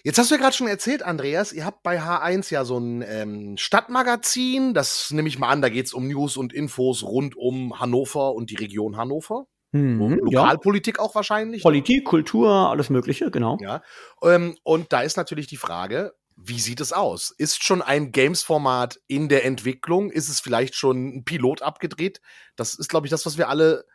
[0.04, 3.04] Jetzt hast du ja gerade schon erzählt, Andreas, ihr habt bei H1 ja so ein
[3.06, 7.80] ähm, Stadtmagazin, das nehme ich mal an, da geht's um News und Infos rund um
[7.82, 9.48] Hannover und die Region Hannover.
[9.72, 11.04] Mhm, Lokalpolitik ja.
[11.04, 11.62] auch wahrscheinlich.
[11.62, 13.58] Politik, Kultur, alles Mögliche, genau.
[13.62, 13.82] Ja.
[14.24, 17.32] Ähm, und da ist natürlich die Frage, wie sieht es aus?
[17.38, 20.10] Ist schon ein Games-Format in der Entwicklung?
[20.10, 22.22] Ist es vielleicht schon ein Pilot abgedreht?
[22.56, 23.86] Das ist, glaube ich, das, was wir alle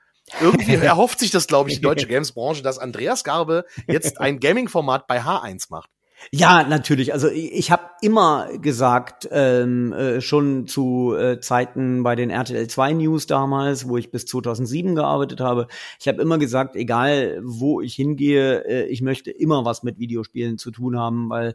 [0.41, 5.07] irgendwie erhofft sich das, glaube ich, die deutsche Games-Branche, dass Andreas Garbe jetzt ein Gaming-Format
[5.07, 5.91] bei H1 macht.
[6.33, 7.13] Ja, natürlich.
[7.13, 12.67] Also ich, ich habe immer gesagt, ähm, äh, schon zu äh, Zeiten bei den RTL
[12.67, 15.69] 2 News damals, wo ich bis 2007 gearbeitet habe,
[16.01, 20.59] ich habe immer gesagt, egal wo ich hingehe, äh, ich möchte immer was mit Videospielen
[20.59, 21.55] zu tun haben, weil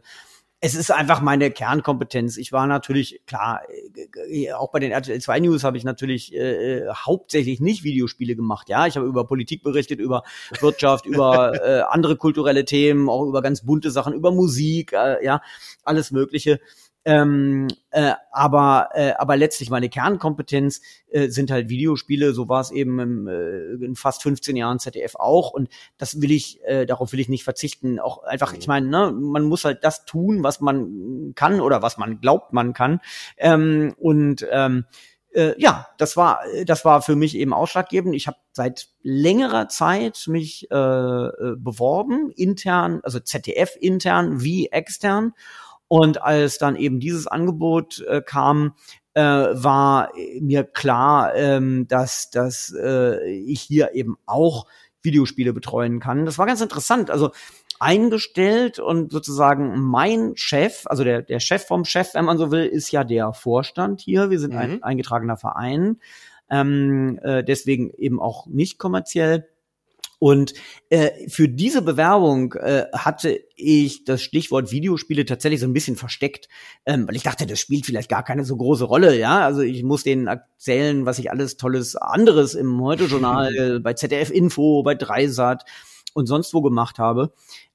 [0.62, 2.36] es ist einfach meine Kernkompetenz.
[2.36, 3.62] Ich war natürlich, klar,
[4.28, 8.36] äh, auch bei den RTL 2 News habe ich natürlich äh, äh, hauptsächlich nicht Videospiele
[8.36, 8.68] gemacht.
[8.68, 10.22] Ja, ich habe über Politik berichtet, über
[10.60, 15.40] Wirtschaft, über äh, andere kulturelle Themen, auch über ganz bunte Sachen, über Musik, äh, ja,
[15.82, 16.60] alles Mögliche.
[17.04, 22.34] Ähm, äh, aber, äh, aber letztlich meine Kernkompetenz äh, sind halt Videospiele.
[22.34, 25.50] So war es eben im, äh, in fast 15 Jahren ZDF auch.
[25.50, 27.98] Und das will ich, äh, darauf will ich nicht verzichten.
[27.98, 31.96] Auch einfach, ich meine, ne, man muss halt das tun, was man kann oder was
[31.96, 33.00] man glaubt, man kann.
[33.38, 34.84] Ähm, und ähm,
[35.32, 38.14] äh, ja, das war das war für mich eben ausschlaggebend.
[38.14, 45.32] Ich habe seit längerer Zeit mich äh, äh beworben, intern, also ZDF intern wie extern
[45.92, 48.74] und als dann eben dieses Angebot äh, kam,
[49.14, 54.68] äh, war mir klar, ähm, dass, dass äh, ich hier eben auch
[55.02, 56.26] Videospiele betreuen kann.
[56.26, 57.10] Das war ganz interessant.
[57.10, 57.32] Also
[57.80, 62.66] eingestellt und sozusagen mein Chef, also der, der Chef vom Chef, wenn man so will,
[62.66, 64.30] ist ja der Vorstand hier.
[64.30, 64.58] Wir sind mhm.
[64.60, 65.98] ein eingetragener Verein,
[66.48, 69.48] ähm, äh, deswegen eben auch nicht kommerziell.
[70.20, 70.52] Und
[70.90, 76.50] äh, für diese Bewerbung äh, hatte ich das Stichwort Videospiele tatsächlich so ein bisschen versteckt,
[76.84, 79.40] ähm, weil ich dachte, das spielt vielleicht gar keine so große Rolle, ja.
[79.40, 84.82] Also ich muss denen erzählen, was ich alles tolles anderes im Heute-Journal, bei ZDF Info,
[84.82, 85.64] bei Dreisat
[86.12, 87.32] und sonst wo gemacht habe.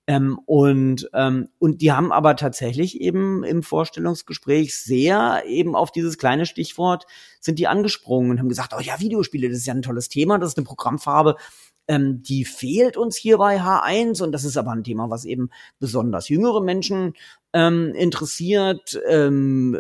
[0.08, 6.20] Ähm, und, ähm, und die haben aber tatsächlich eben im Vorstellungsgespräch sehr eben auf dieses
[6.20, 7.08] kleine Stichwort
[7.40, 10.38] sind die angesprungen und haben gesagt, oh ja, Videospiele, das ist ja ein tolles Thema,
[10.38, 11.38] das ist eine Programmfarbe,
[11.88, 15.50] ähm, die fehlt uns hier bei H1 und das ist aber ein Thema, was eben
[15.80, 17.14] besonders jüngere Menschen
[17.54, 19.00] ähm, interessiert.
[19.08, 19.78] Ähm,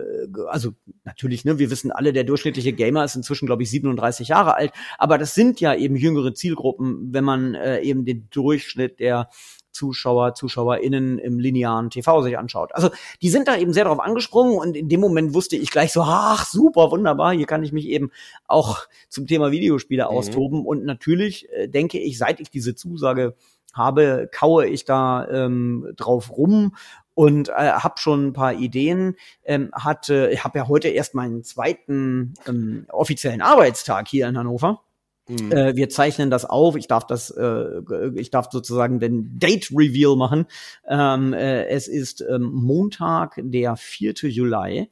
[0.47, 0.71] also
[1.03, 4.71] natürlich, ne, wir wissen alle, der durchschnittliche Gamer ist inzwischen, glaube ich, 37 Jahre alt,
[4.97, 9.29] aber das sind ja eben jüngere Zielgruppen, wenn man äh, eben den Durchschnitt der
[9.75, 12.73] Zuschauer, ZuschauerInnen im linearen TV sich anschaut.
[12.73, 12.89] Also
[13.21, 16.01] die sind da eben sehr darauf angesprungen und in dem Moment wusste ich gleich so,
[16.01, 18.11] ach super, wunderbar, hier kann ich mich eben
[18.47, 20.09] auch zum Thema Videospiele mhm.
[20.09, 20.65] austoben.
[20.65, 23.35] Und natürlich äh, denke ich, seit ich diese Zusage
[23.73, 26.75] habe, kaue ich da ähm, drauf rum
[27.13, 29.15] und äh, habe schon ein paar Ideen.
[29.43, 34.81] Ähm, hatte, ich habe ja heute erst meinen zweiten ähm, offiziellen Arbeitstag hier in Hannover.
[35.27, 35.51] Mhm.
[35.51, 36.75] Äh, wir zeichnen das auf.
[36.75, 37.81] Ich darf das, äh,
[38.15, 40.45] ich darf sozusagen den Date Reveal machen.
[40.87, 44.13] Ähm, äh, es ist ähm, Montag, der 4.
[44.23, 44.89] Juli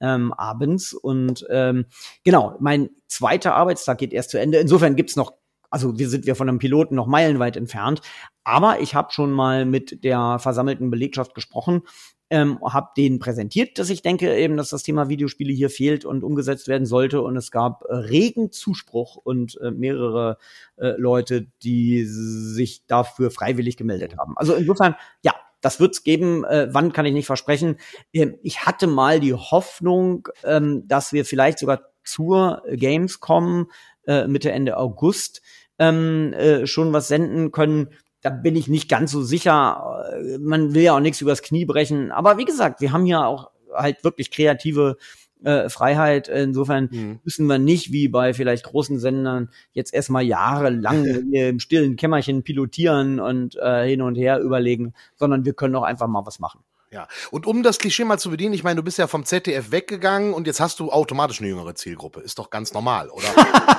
[0.00, 1.86] ähm, abends und ähm,
[2.24, 4.58] genau, mein zweiter Arbeitstag geht erst zu Ende.
[4.58, 5.32] Insofern gibt's noch
[5.70, 8.00] also wir sind wir von einem Piloten noch meilenweit entfernt.
[8.44, 11.82] Aber ich habe schon mal mit der versammelten Belegschaft gesprochen
[12.30, 16.24] ähm, habe den präsentiert, dass ich denke eben, dass das Thema Videospiele hier fehlt und
[16.24, 17.22] umgesetzt werden sollte.
[17.22, 20.38] Und es gab äh, regen Zuspruch und äh, mehrere
[20.76, 24.34] äh, Leute, die sich dafür freiwillig gemeldet haben.
[24.36, 26.44] Also insofern, ja, das wird's geben.
[26.44, 27.76] Äh, wann kann ich nicht versprechen.
[28.12, 33.70] Ähm, ich hatte mal die Hoffnung, ähm, dass wir vielleicht sogar zur Gamescom
[34.06, 35.42] äh, Mitte, Ende August
[35.78, 37.88] ähm, äh, schon was senden können.
[38.24, 40.08] Da bin ich nicht ganz so sicher.
[40.12, 42.10] Äh, man will ja auch nichts übers Knie brechen.
[42.10, 44.96] Aber wie gesagt, wir haben ja auch halt wirklich kreative
[45.44, 46.28] äh, Freiheit.
[46.28, 47.20] Insofern mhm.
[47.22, 53.20] müssen wir nicht wie bei vielleicht großen Sendern jetzt erstmal jahrelang im stillen Kämmerchen pilotieren
[53.20, 56.60] und äh, hin und her überlegen, sondern wir können auch einfach mal was machen.
[56.90, 59.72] Ja, und um das Klischee mal zu bedienen, ich meine, du bist ja vom ZDF
[59.72, 62.20] weggegangen und jetzt hast du automatisch eine jüngere Zielgruppe.
[62.20, 63.26] Ist doch ganz normal, oder?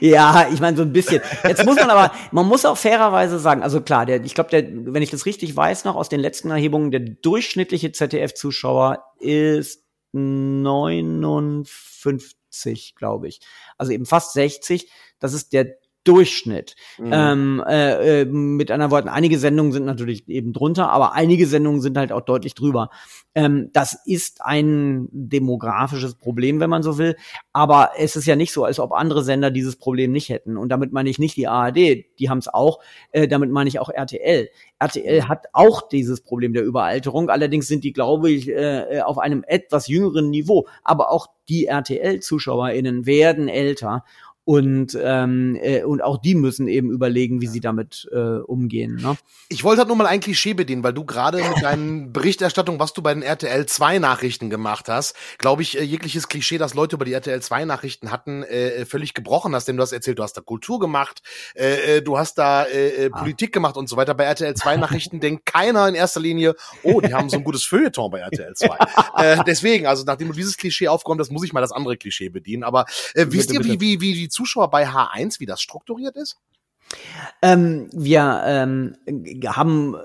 [0.00, 1.22] ja, ich meine, so ein bisschen.
[1.46, 4.64] Jetzt muss man aber, man muss auch fairerweise sagen, also klar, der, ich glaube, der,
[4.70, 12.94] wenn ich das richtig weiß noch aus den letzten Erhebungen, der durchschnittliche ZDF-Zuschauer ist 59,
[12.94, 13.40] glaube ich.
[13.78, 14.90] Also eben fast 60.
[15.18, 16.76] Das ist der Durchschnitt.
[16.98, 17.10] Mhm.
[17.12, 21.80] Ähm, äh, äh, mit anderen Worten, einige Sendungen sind natürlich eben drunter, aber einige Sendungen
[21.80, 22.90] sind halt auch deutlich drüber.
[23.34, 27.16] Ähm, das ist ein demografisches Problem, wenn man so will.
[27.52, 30.56] Aber es ist ja nicht so, als ob andere Sender dieses Problem nicht hätten.
[30.56, 32.78] Und damit meine ich nicht die ARD, die haben es auch.
[33.10, 34.48] Äh, damit meine ich auch RTL.
[34.78, 37.30] RTL hat auch dieses Problem der Überalterung.
[37.30, 40.68] Allerdings sind die, glaube ich, äh, auf einem etwas jüngeren Niveau.
[40.84, 44.04] Aber auch die RTL-ZuschauerInnen werden älter
[44.46, 48.94] und ähm, äh, und auch die müssen eben überlegen, wie sie damit äh, umgehen.
[48.94, 49.16] Ne?
[49.48, 52.92] Ich wollte halt nur mal ein Klischee bedienen, weil du gerade mit deinen Berichterstattung, was
[52.92, 56.94] du bei den RTL 2 Nachrichten gemacht hast, glaube ich, äh, jegliches Klischee, das Leute
[56.94, 60.22] über die RTL 2 Nachrichten hatten, äh, völlig gebrochen hast, denn du hast erzählt, du
[60.22, 61.22] hast da Kultur gemacht,
[61.56, 63.18] äh, äh du hast da äh, äh, ah.
[63.18, 64.14] Politik gemacht und so weiter.
[64.14, 66.54] Bei RTL 2 Nachrichten denkt keiner in erster Linie,
[66.84, 68.68] oh, die haben so ein gutes Feuilleton bei RTL 2.
[69.16, 72.28] äh, deswegen, also nachdem du dieses Klischee aufkommst, das muss ich mal das andere Klischee
[72.28, 72.62] bedienen.
[72.62, 76.36] Aber äh, wisst ihr, wie, wie, wie die Zuschauer bei H1, wie das strukturiert ist?
[77.42, 78.96] Ähm, wir ähm,
[79.46, 79.96] haben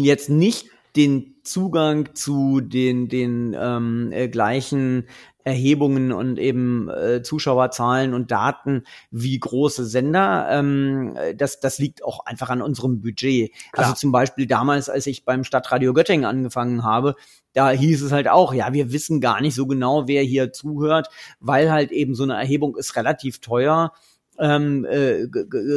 [0.00, 5.06] jetzt nicht den Zugang zu den, den ähm, äh, gleichen
[5.44, 10.46] Erhebungen und eben äh, Zuschauerzahlen und Daten wie große Sender.
[10.50, 13.52] Ähm, das, das liegt auch einfach an unserem Budget.
[13.72, 13.86] Klar.
[13.86, 17.14] Also zum Beispiel damals, als ich beim Stadtradio Göttingen angefangen habe,
[17.52, 21.08] da hieß es halt auch, ja, wir wissen gar nicht so genau, wer hier zuhört,
[21.40, 23.92] weil halt eben so eine Erhebung ist relativ teuer
[24.38, 25.26] ähm, äh,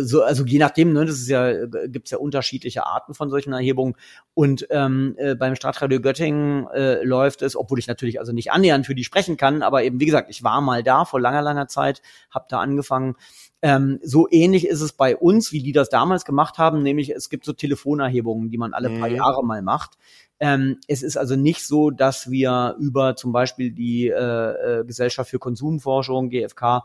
[0.04, 3.96] so, also je nachdem, ne, das ist ja, gibt's ja unterschiedliche Arten von solchen Erhebungen.
[4.34, 8.86] Und ähm, äh, beim Stadtradio Göttingen äh, läuft es, obwohl ich natürlich also nicht annähernd
[8.86, 11.68] für die sprechen kann, aber eben wie gesagt, ich war mal da vor langer, langer
[11.68, 13.16] Zeit, habe da angefangen.
[13.62, 17.30] Ähm, so ähnlich ist es bei uns, wie die das damals gemacht haben, nämlich es
[17.30, 19.00] gibt so Telefonerhebungen, die man alle mhm.
[19.00, 19.98] paar Jahre mal macht.
[20.40, 25.32] Ähm, es ist also nicht so, dass wir über zum Beispiel die äh, äh, Gesellschaft
[25.32, 26.84] für Konsumforschung, GfK,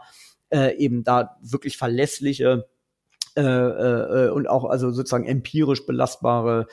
[0.53, 2.69] äh, eben da wirklich verlässliche
[3.37, 6.67] äh, äh, und auch also sozusagen empirisch belastbare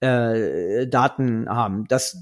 [0.00, 1.86] äh, Daten haben.
[1.88, 2.16] Das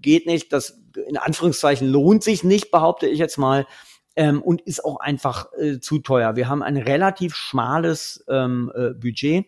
[0.00, 3.66] geht nicht, das in Anführungszeichen lohnt sich nicht, behaupte ich jetzt mal.
[4.14, 6.36] Ähm, und ist auch einfach äh, zu teuer.
[6.36, 9.46] Wir haben ein relativ schmales ähm, äh, Budget.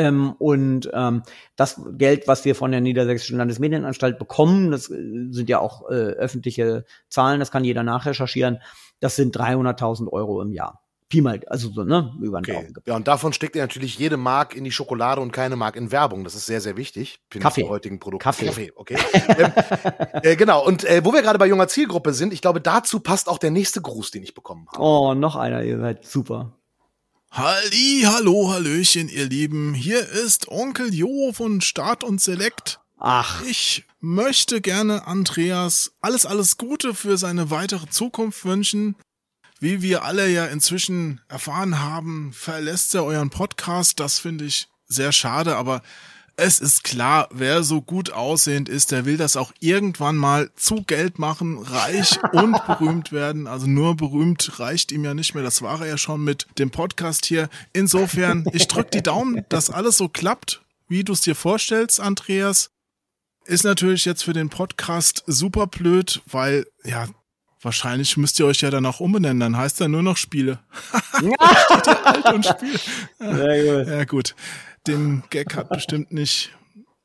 [0.00, 1.22] Ähm, und ähm,
[1.56, 5.94] das Geld, was wir von der Niedersächsischen Landesmedienanstalt bekommen, das äh, sind ja auch äh,
[5.94, 8.60] öffentliche Zahlen, das kann jeder nachrecherchieren,
[9.00, 10.82] das sind 300.000 Euro im Jahr.
[11.10, 12.72] Pi mal, also so, ne, über den okay.
[12.86, 15.90] Ja, und davon steckt ja natürlich jede Mark in die Schokolade und keine Mark in
[15.90, 16.22] Werbung.
[16.22, 17.18] Das ist sehr, sehr wichtig.
[17.30, 17.68] Kaffee.
[17.68, 18.22] heutigen Produkte.
[18.22, 18.46] Kaffee.
[18.46, 18.96] Kaffee, okay.
[19.36, 19.52] ähm,
[20.22, 20.64] äh, genau.
[20.64, 23.50] Und äh, wo wir gerade bei junger Zielgruppe sind, ich glaube, dazu passt auch der
[23.50, 24.80] nächste Gruß, den ich bekommen habe.
[24.80, 26.59] Oh, noch einer, ihr seid super.
[27.32, 29.72] Halli, hallo, hallöchen, ihr Lieben.
[29.72, 32.80] Hier ist Onkel Jo von Start und Select.
[32.98, 33.42] Ach.
[33.42, 38.96] Ich möchte gerne Andreas alles, alles Gute für seine weitere Zukunft wünschen.
[39.60, 44.00] Wie wir alle ja inzwischen erfahren haben, verlässt er euren Podcast.
[44.00, 45.82] Das finde ich sehr schade, aber
[46.40, 50.82] es ist klar, wer so gut aussehend ist, der will das auch irgendwann mal zu
[50.82, 53.46] Geld machen, reich und berühmt werden.
[53.46, 55.44] Also nur berühmt reicht ihm ja nicht mehr.
[55.44, 57.50] Das war er ja schon mit dem Podcast hier.
[57.74, 62.70] Insofern, ich drücke die Daumen, dass alles so klappt, wie du es dir vorstellst, Andreas.
[63.44, 67.06] Ist natürlich jetzt für den Podcast super blöd, weil, ja,
[67.60, 69.40] wahrscheinlich müsst ihr euch ja dann auch umbenennen.
[69.40, 70.58] Dann heißt er nur noch Spiele.
[71.20, 72.80] Ja alt und Spiel.
[73.18, 73.88] Sehr gut.
[73.88, 74.34] Ja, gut.
[74.86, 76.56] Den Gag hat bestimmt nicht,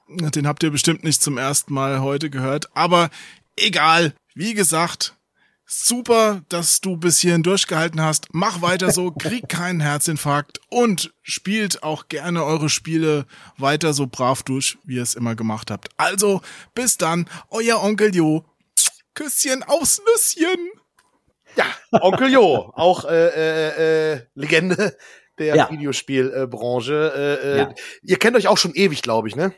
[0.08, 2.76] den habt ihr bestimmt nicht zum ersten Mal heute gehört.
[2.76, 3.10] Aber
[3.56, 4.14] egal.
[4.34, 5.16] Wie gesagt,
[5.68, 8.28] Super, dass du bis hierhin durchgehalten hast.
[8.34, 13.26] Mach weiter so, krieg keinen Herzinfarkt und spielt auch gerne eure Spiele
[13.58, 15.90] weiter so brav durch, wie ihr es immer gemacht habt.
[15.98, 16.42] Also,
[16.76, 18.46] bis dann, euer Onkel Jo.
[19.16, 20.70] Küsschen aufs Nüsschen.
[21.56, 21.66] Ja,
[22.00, 24.96] Onkel Jo, auch äh, äh, äh, Legende
[25.40, 25.72] der ja.
[25.72, 27.14] Videospielbranche.
[27.16, 27.74] Äh, äh, ja.
[28.02, 29.54] Ihr kennt euch auch schon ewig, glaube ich, ne?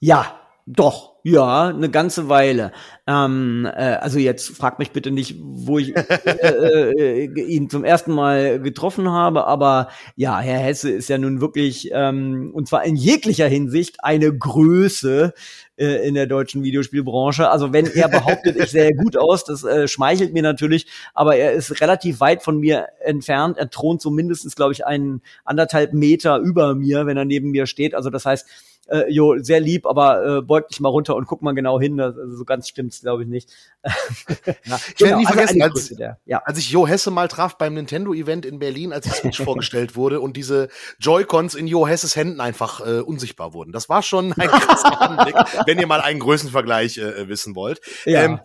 [0.00, 2.72] Ja, Doch, ja, eine ganze Weile.
[3.06, 8.12] Ähm, äh, also jetzt frag mich bitte nicht, wo ich äh, äh, ihn zum ersten
[8.12, 12.96] Mal getroffen habe, aber ja, Herr Hesse ist ja nun wirklich ähm, und zwar in
[12.96, 15.32] jeglicher Hinsicht eine Größe
[15.76, 17.48] äh, in der deutschen Videospielbranche.
[17.48, 21.52] Also wenn er behauptet, ich sehe gut aus, das äh, schmeichelt mir natürlich, aber er
[21.52, 23.56] ist relativ weit von mir entfernt.
[23.56, 27.66] Er thront so mindestens, glaube ich, einen anderthalb Meter über mir, wenn er neben mir
[27.66, 27.94] steht.
[27.94, 28.46] Also das heißt,
[28.88, 31.96] äh, jo, sehr lieb, aber äh, beug dich mal runter und guck mal genau hin.
[31.96, 33.50] Das, also so ganz stimmt's, glaube ich, nicht.
[33.84, 36.38] ja, ich werde nie also vergessen, als, der, ja.
[36.44, 40.20] als ich Jo Hesse mal traf beim Nintendo-Event in Berlin, als die Switch vorgestellt wurde
[40.20, 43.72] und diese Joy-Cons in Jo Hesses Händen einfach äh, unsichtbar wurden.
[43.72, 47.80] Das war schon ein krasser Anblick, wenn ihr mal einen Größenvergleich äh, wissen wollt.
[48.04, 48.22] Ja.
[48.22, 48.40] Ähm,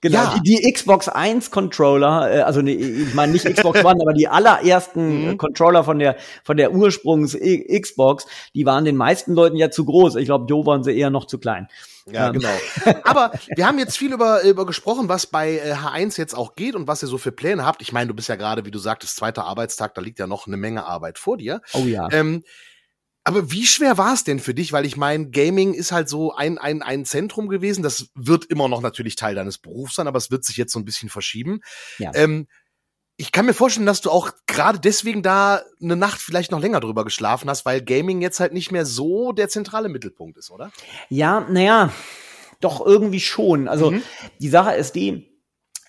[0.00, 0.38] Genau, ja.
[0.38, 4.28] die, die Xbox 1 Controller, äh, also ne, ich meine nicht Xbox One, aber die
[4.28, 5.38] allerersten mhm.
[5.38, 10.16] Controller von der von der Ursprungs Xbox, die waren den meisten Leuten ja zu groß.
[10.16, 11.68] Ich glaube, Jo waren sie eher noch zu klein.
[12.10, 12.34] Ja, ähm.
[12.34, 12.48] genau.
[13.04, 16.74] Aber wir haben jetzt viel über, über gesprochen, was bei äh, H1 jetzt auch geht
[16.74, 17.82] und was ihr so für Pläne habt.
[17.82, 20.46] Ich meine, du bist ja gerade, wie du sagtest, zweiter Arbeitstag, da liegt ja noch
[20.46, 21.60] eine Menge Arbeit vor dir.
[21.72, 22.08] Oh ja.
[22.12, 22.44] Ähm,
[23.28, 24.72] aber wie schwer war es denn für dich?
[24.72, 27.82] Weil ich meine, Gaming ist halt so ein, ein, ein Zentrum gewesen.
[27.82, 30.78] Das wird immer noch natürlich Teil deines Berufs sein, aber es wird sich jetzt so
[30.78, 31.60] ein bisschen verschieben.
[31.98, 32.10] Ja.
[32.14, 32.46] Ähm,
[33.18, 36.80] ich kann mir vorstellen, dass du auch gerade deswegen da eine Nacht vielleicht noch länger
[36.80, 40.72] drüber geschlafen hast, weil Gaming jetzt halt nicht mehr so der zentrale Mittelpunkt ist, oder?
[41.10, 41.92] Ja, naja,
[42.60, 43.68] doch irgendwie schon.
[43.68, 44.02] Also mhm.
[44.40, 45.37] die Sache ist die,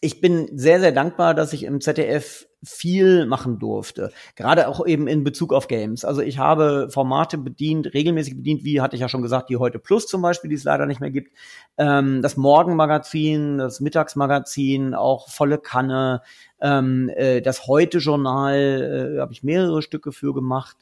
[0.01, 4.11] ich bin sehr, sehr dankbar, dass ich im ZDF viel machen durfte.
[4.35, 6.03] Gerade auch eben in Bezug auf Games.
[6.03, 9.79] Also ich habe Formate bedient, regelmäßig bedient, wie hatte ich ja schon gesagt, die heute
[9.79, 11.33] Plus zum Beispiel, die es leider nicht mehr gibt.
[11.77, 16.21] Ähm, das Morgenmagazin, das Mittagsmagazin, auch volle Kanne.
[16.59, 20.77] Ähm, äh, das Heute-Journal äh, habe ich mehrere Stücke für gemacht.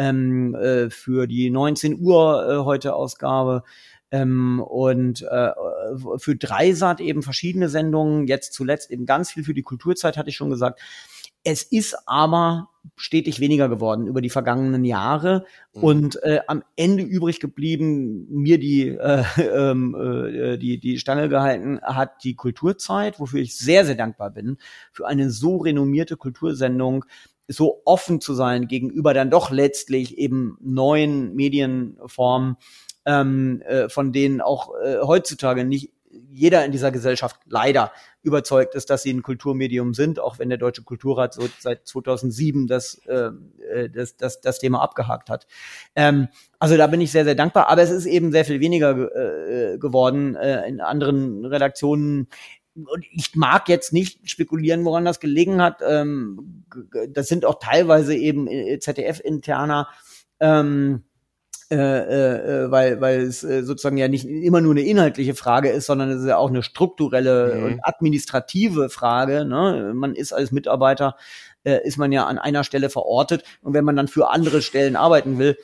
[0.00, 3.64] Ähm, äh, für die 19 Uhr äh, heute Ausgabe.
[4.10, 5.50] Ähm, und äh,
[6.16, 10.36] für Dreisat eben verschiedene Sendungen, jetzt zuletzt eben ganz viel für die Kulturzeit, hatte ich
[10.36, 10.80] schon gesagt.
[11.44, 15.82] Es ist aber stetig weniger geworden über die vergangenen Jahre mhm.
[15.82, 21.80] und äh, am Ende übrig geblieben, mir die, äh, ähm, äh, die, die Stange gehalten
[21.82, 24.58] hat, die Kulturzeit, wofür ich sehr, sehr dankbar bin,
[24.92, 27.04] für eine so renommierte Kultursendung,
[27.46, 32.56] so offen zu sein gegenüber dann doch letztlich eben neuen Medienformen,
[33.04, 35.92] ähm, äh, von denen auch äh, heutzutage nicht
[36.30, 40.58] jeder in dieser Gesellschaft leider überzeugt ist, dass sie ein Kulturmedium sind, auch wenn der
[40.58, 43.30] Deutsche Kulturrat so seit 2007 das, äh,
[43.72, 45.46] äh, das, das, das Thema abgehakt hat.
[45.94, 48.90] Ähm, also da bin ich sehr, sehr dankbar, aber es ist eben sehr viel weniger
[48.92, 52.28] äh, geworden äh, in anderen Redaktionen.
[52.74, 55.80] Und ich mag jetzt nicht spekulieren, woran das gelegen hat.
[55.86, 56.64] Ähm,
[57.08, 59.88] das sind auch teilweise eben äh, ZDF-interner
[60.40, 61.02] ähm,
[61.70, 65.68] äh, äh, äh, weil, weil es äh, sozusagen ja nicht immer nur eine inhaltliche Frage
[65.68, 67.64] ist, sondern es ist ja auch eine strukturelle mhm.
[67.64, 69.44] und administrative Frage.
[69.44, 69.92] Ne?
[69.94, 71.16] Man ist als Mitarbeiter,
[71.64, 74.96] äh, ist man ja an einer Stelle verortet und wenn man dann für andere Stellen
[74.96, 75.58] arbeiten will,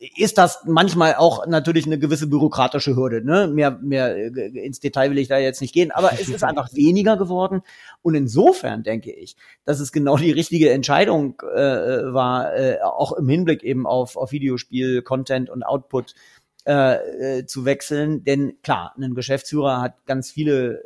[0.00, 3.22] ist das manchmal auch natürlich eine gewisse bürokratische Hürde.
[3.22, 3.48] Ne?
[3.48, 6.72] Mehr, mehr äh, ins Detail will ich da jetzt nicht gehen, aber es ist einfach
[6.72, 7.60] weniger geworden.
[8.00, 9.36] Und insofern denke ich,
[9.66, 14.32] dass es genau die richtige Entscheidung äh, war, äh, auch im Hinblick eben auf, auf
[14.32, 16.14] Videospiel, Content und Output
[16.66, 18.24] äh, äh, zu wechseln.
[18.24, 20.82] Denn klar, ein Geschäftsführer hat ganz viele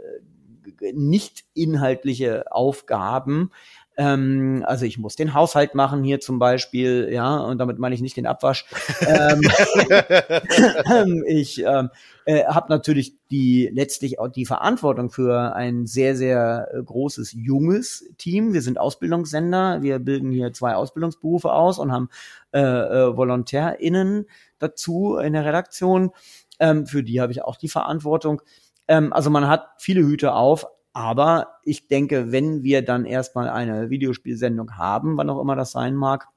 [0.81, 3.53] äh, nicht inhaltliche Aufgaben,
[3.97, 8.01] ähm, also ich muss den Haushalt machen hier zum Beispiel, ja, und damit meine ich
[8.01, 8.67] nicht den Abwasch.
[9.07, 9.41] ähm,
[11.27, 11.91] ich ähm,
[12.25, 18.11] äh, habe natürlich die letztlich auch die Verantwortung für ein sehr sehr äh, großes junges
[18.19, 18.53] Team.
[18.53, 22.09] Wir sind Ausbildungssender, wir bilden hier zwei Ausbildungsberufe aus und haben
[22.53, 24.27] äh, äh, VolontärInnen
[24.59, 26.11] dazu in der Redaktion.
[26.59, 28.43] Ähm, für die habe ich auch die Verantwortung.
[28.89, 33.91] Ähm, also man hat viele Hüte auf, aber ich denke, wenn wir dann erstmal eine
[33.91, 36.29] Videospielsendung haben, wann auch immer das sein mag,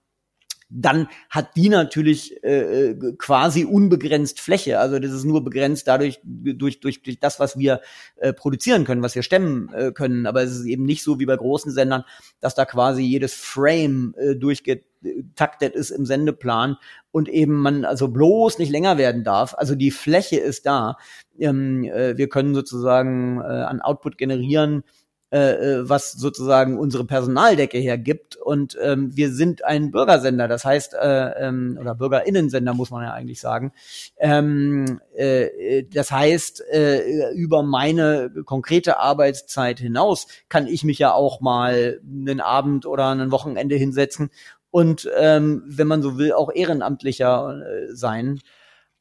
[0.69, 4.79] dann hat die natürlich äh, äh, quasi unbegrenzt Fläche.
[4.79, 7.81] Also das ist nur begrenzt dadurch durch durch, durch das, was wir
[8.17, 10.25] äh, produzieren können, was wir stemmen äh, können.
[10.25, 12.03] Aber es ist eben nicht so wie bei großen Sendern,
[12.41, 14.35] dass da quasi jedes Frame äh,
[15.01, 16.77] durchgetaktet ist im Sendeplan
[17.11, 19.55] und eben man also bloß nicht länger werden darf.
[19.57, 20.97] Also die Fläche ist da.
[21.39, 24.83] Ähm, äh, wir können sozusagen äh, an Output generieren,
[25.29, 28.37] äh, äh, was sozusagen unsere Personaldecke hergibt.
[28.37, 33.11] Und ähm, wir sind ein Bürgersender, das heißt, äh, ähm, oder Bürgerinnensender muss man ja
[33.11, 33.73] eigentlich sagen.
[34.17, 41.41] Ähm, äh, das heißt, äh, über meine konkrete Arbeitszeit hinaus kann ich mich ja auch
[41.41, 44.29] mal einen Abend oder ein Wochenende hinsetzen
[44.71, 48.39] und ähm, wenn man so will, auch ehrenamtlicher äh, sein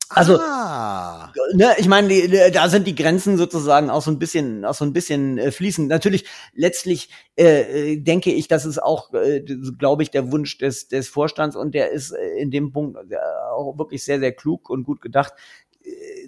[0.08, 1.32] Also, ah.
[1.54, 4.92] ne, ich meine, da sind die Grenzen sozusagen auch so ein bisschen, auch so ein
[4.92, 5.88] bisschen äh, fließend.
[5.88, 9.40] Natürlich, letztlich äh, äh denke ich, das ist auch, äh,
[9.78, 13.16] glaube ich, der Wunsch des, des Vorstands und der ist äh, in dem Punkt äh,
[13.52, 15.32] auch wirklich sehr, sehr klug und gut gedacht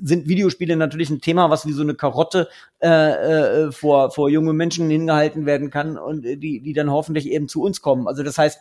[0.00, 2.48] sind Videospiele natürlich ein Thema, was wie so eine Karotte
[2.80, 2.88] äh,
[3.66, 7.62] äh, vor, vor junge Menschen hingehalten werden kann und die, die dann hoffentlich eben zu
[7.62, 8.06] uns kommen.
[8.06, 8.60] Also das heißt,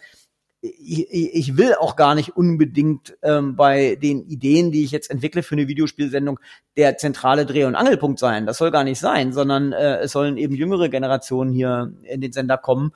[0.80, 5.44] ich, ich will auch gar nicht unbedingt ähm, bei den Ideen, die ich jetzt entwickle
[5.44, 6.40] für eine Videospielsendung,
[6.76, 8.46] der zentrale Dreh- und Angelpunkt sein.
[8.46, 12.34] Das soll gar nicht sein, sondern äh, es sollen eben jüngere Generationen hier in den
[12.34, 12.94] Sender kommen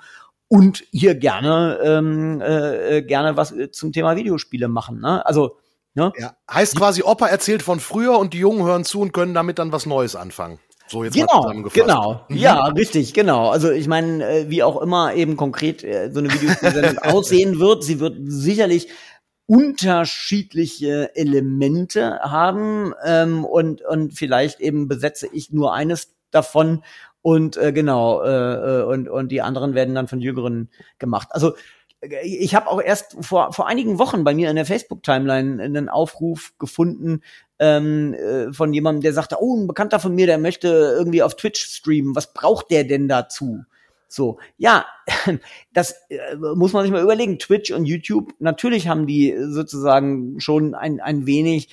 [0.47, 4.99] und hier gerne ähm, äh, gerne was zum Thema Videospiele machen.
[4.99, 5.25] Ne?
[5.25, 5.57] Also
[5.93, 6.13] Ne?
[6.17, 6.35] Ja.
[6.49, 9.71] Heißt quasi, Opa erzählt von früher und die Jungen hören zu und können damit dann
[9.71, 10.59] was Neues anfangen.
[10.91, 11.81] So jetzt genau, mal zusammengefasst.
[11.81, 12.35] Genau, mhm.
[12.35, 13.49] ja, richtig, genau.
[13.49, 17.83] Also ich meine, äh, wie auch immer eben konkret äh, so eine Videospielsendung aussehen wird,
[17.83, 18.89] sie wird sicherlich
[19.45, 26.83] unterschiedliche Elemente haben ähm, und und vielleicht eben besetze ich nur eines davon
[27.21, 30.69] und äh, genau äh, äh und und die anderen werden dann von Jüngeren
[30.99, 31.29] gemacht.
[31.31, 31.53] Also
[32.23, 36.53] ich habe auch erst vor, vor einigen Wochen bei mir in der Facebook-Timeline einen Aufruf
[36.57, 37.21] gefunden
[37.61, 41.35] ähm, äh, von jemandem, der sagte, oh, ein Bekannter von mir, der möchte irgendwie auf
[41.35, 42.15] Twitch streamen.
[42.15, 43.63] Was braucht der denn dazu?
[44.07, 44.87] So, ja,
[45.73, 47.37] das äh, muss man sich mal überlegen.
[47.37, 51.69] Twitch und YouTube, natürlich haben die sozusagen schon ein, ein wenig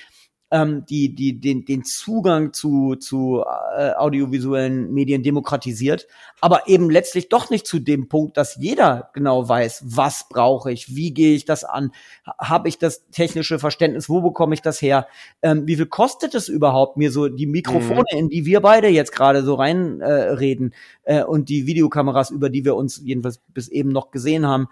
[0.50, 3.44] ähm, die, die, den, den Zugang zu, zu
[3.76, 6.06] äh, audiovisuellen Medien demokratisiert,
[6.40, 10.94] aber eben letztlich doch nicht zu dem Punkt, dass jeder genau weiß, was brauche ich,
[10.94, 11.92] wie gehe ich das an,
[12.38, 15.06] habe ich das technische Verständnis, wo bekomme ich das her,
[15.42, 18.18] ähm, wie viel kostet es überhaupt, mir so die Mikrofone, mhm.
[18.18, 20.74] in die wir beide jetzt gerade so reinreden äh, reden,
[21.04, 24.68] äh, und die Videokameras, über die wir uns jedenfalls bis eben noch gesehen haben,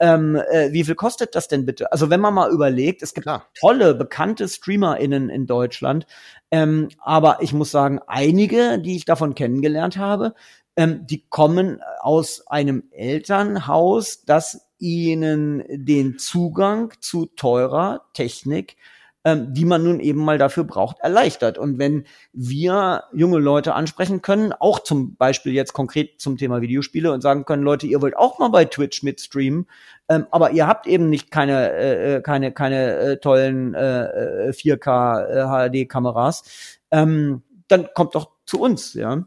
[0.00, 1.92] ähm, äh, wie viel kostet das denn bitte?
[1.92, 3.46] Also wenn man mal überlegt, es gibt Klar.
[3.54, 6.06] tolle, bekannte StreamerInnen in Deutschland,
[6.50, 10.34] ähm, aber ich muss sagen, einige, die ich davon kennengelernt habe,
[10.76, 18.76] ähm, die kommen aus einem Elternhaus, das ihnen den Zugang zu teurer Technik
[19.24, 21.58] ähm, die man nun eben mal dafür braucht, erleichtert.
[21.58, 27.12] Und wenn wir junge Leute ansprechen können, auch zum Beispiel jetzt konkret zum Thema Videospiele
[27.12, 29.66] und sagen können, Leute, ihr wollt auch mal bei Twitch mitstreamen,
[30.08, 35.68] ähm, aber ihr habt eben nicht keine äh, äh keine keine äh, tollen äh, 4K
[35.74, 39.24] äh, HD-Kameras, äh, ähm, dann kommt doch zu uns, ja.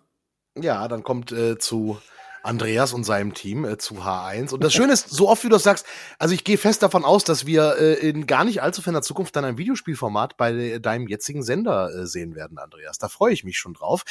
[0.59, 1.97] Ja, dann kommt äh, zu
[2.43, 4.53] Andreas und seinem Team äh, zu H1.
[4.53, 5.85] Und das Schöne ist, so oft wie du das sagst,
[6.19, 9.35] also ich gehe fest davon aus, dass wir äh, in gar nicht allzu ferner Zukunft
[9.35, 12.97] dann ein Videospielformat bei deinem jetzigen Sender äh, sehen werden, Andreas.
[12.97, 14.03] Da freue ich mich schon drauf.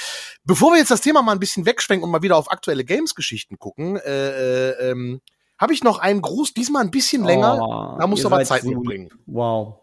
[0.45, 3.59] Bevor wir jetzt das Thema mal ein bisschen wegschwenken und mal wieder auf aktuelle Games-Geschichten
[3.59, 5.21] gucken, äh, äh, ähm,
[5.59, 7.59] habe ich noch einen Gruß, diesmal ein bisschen länger.
[7.63, 9.11] Oh, da musst du aber Zeit mitbringen.
[9.27, 9.77] Wow.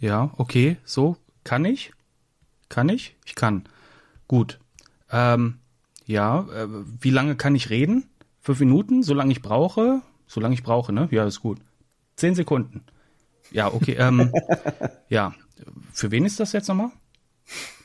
[0.00, 1.92] Ja, okay, so kann ich.
[2.68, 3.16] Kann ich?
[3.26, 3.68] Ich kann.
[4.26, 4.58] Gut.
[5.12, 5.59] Ähm,
[6.10, 6.66] ja, äh,
[7.00, 8.10] wie lange kann ich reden?
[8.40, 10.02] Fünf Minuten, solange ich brauche.
[10.26, 11.08] Solange ich brauche, ne?
[11.12, 11.60] Ja, ist gut.
[12.16, 12.82] Zehn Sekunden.
[13.52, 13.94] Ja, okay.
[13.98, 14.32] Ähm,
[15.08, 15.34] ja,
[15.92, 16.90] für wen ist das jetzt nochmal?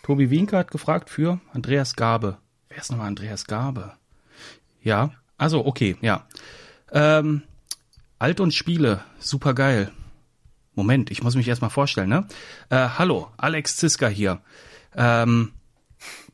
[0.02, 2.38] Tobi Wienke hat gefragt für Andreas Gabe.
[2.68, 3.94] Wer ist nochmal Andreas Gabe?
[4.82, 6.28] Ja, also okay, ja.
[6.92, 7.44] Ähm,
[8.18, 9.92] Alt und Spiele, super geil.
[10.74, 12.28] Moment, ich muss mich erstmal vorstellen, ne?
[12.70, 14.42] Äh, hallo, Alex Ziska hier.
[14.96, 15.52] Ähm,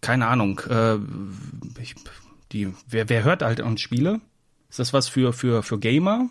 [0.01, 0.97] keine Ahnung, äh,
[1.79, 1.95] ich,
[2.51, 4.19] die, wer, wer hört halt und Spiele?
[4.69, 6.29] Ist das was für, für, für Gamer?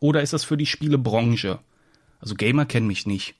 [0.00, 1.58] Oder ist das für die Spielebranche?
[2.20, 3.34] Also Gamer kennen mich nicht.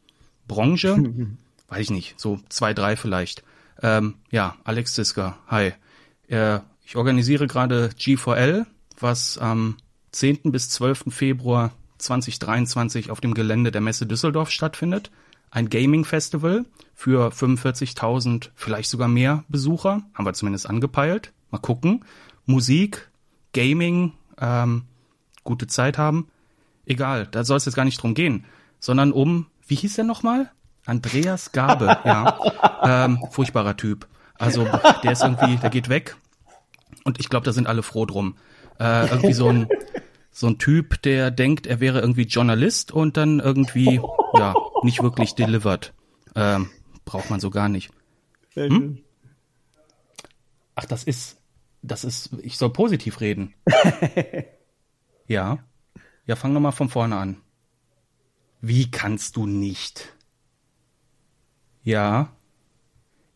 [0.46, 0.96] Branche?
[1.68, 2.20] Weiß ich nicht.
[2.20, 3.42] So zwei, drei vielleicht.
[3.82, 5.72] Ähm, ja, Alex Ziska, hi.
[6.28, 8.66] Äh, ich organisiere gerade G4L,
[8.98, 9.76] was am
[10.12, 10.52] 10.
[10.52, 11.04] bis 12.
[11.08, 15.10] Februar 2023 auf dem Gelände der Messe Düsseldorf stattfindet
[15.54, 20.02] ein Gaming-Festival für 45.000, vielleicht sogar mehr Besucher.
[20.12, 21.32] Haben wir zumindest angepeilt.
[21.50, 22.04] Mal gucken.
[22.44, 23.08] Musik,
[23.52, 24.82] Gaming, ähm,
[25.44, 26.28] gute Zeit haben.
[26.86, 28.44] Egal, da soll es jetzt gar nicht drum gehen,
[28.80, 30.50] sondern um, wie hieß der nochmal?
[30.86, 32.38] Andreas Gabe, ja.
[32.82, 34.08] Ähm, furchtbarer Typ.
[34.36, 34.68] Also
[35.04, 36.16] der ist irgendwie, der geht weg.
[37.04, 38.36] Und ich glaube, da sind alle froh drum.
[38.80, 39.68] Äh, irgendwie so ein,
[40.34, 44.00] so ein Typ, der denkt, er wäre irgendwie Journalist und dann irgendwie,
[44.34, 45.94] ja, nicht wirklich delivered.
[46.34, 46.70] Ähm,
[47.04, 47.90] braucht man so gar nicht.
[48.54, 48.98] Hm?
[50.74, 51.38] Ach, das ist,
[51.82, 53.54] das ist, ich soll positiv reden.
[55.28, 55.58] ja.
[56.26, 57.36] Ja, fang nochmal von vorne an.
[58.60, 60.14] Wie kannst du nicht?
[61.84, 62.32] Ja.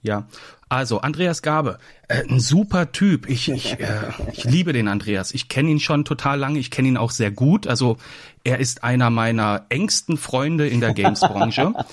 [0.09, 0.27] Ja.
[0.71, 1.79] Also, Andreas Gabe,
[2.09, 3.29] äh, ein super Typ.
[3.29, 5.33] Ich, ich, äh, ich liebe den Andreas.
[5.33, 6.59] Ich kenne ihn schon total lange.
[6.59, 7.67] Ich kenne ihn auch sehr gut.
[7.67, 7.99] Also,
[8.43, 11.75] er ist einer meiner engsten Freunde in der Games-Branche.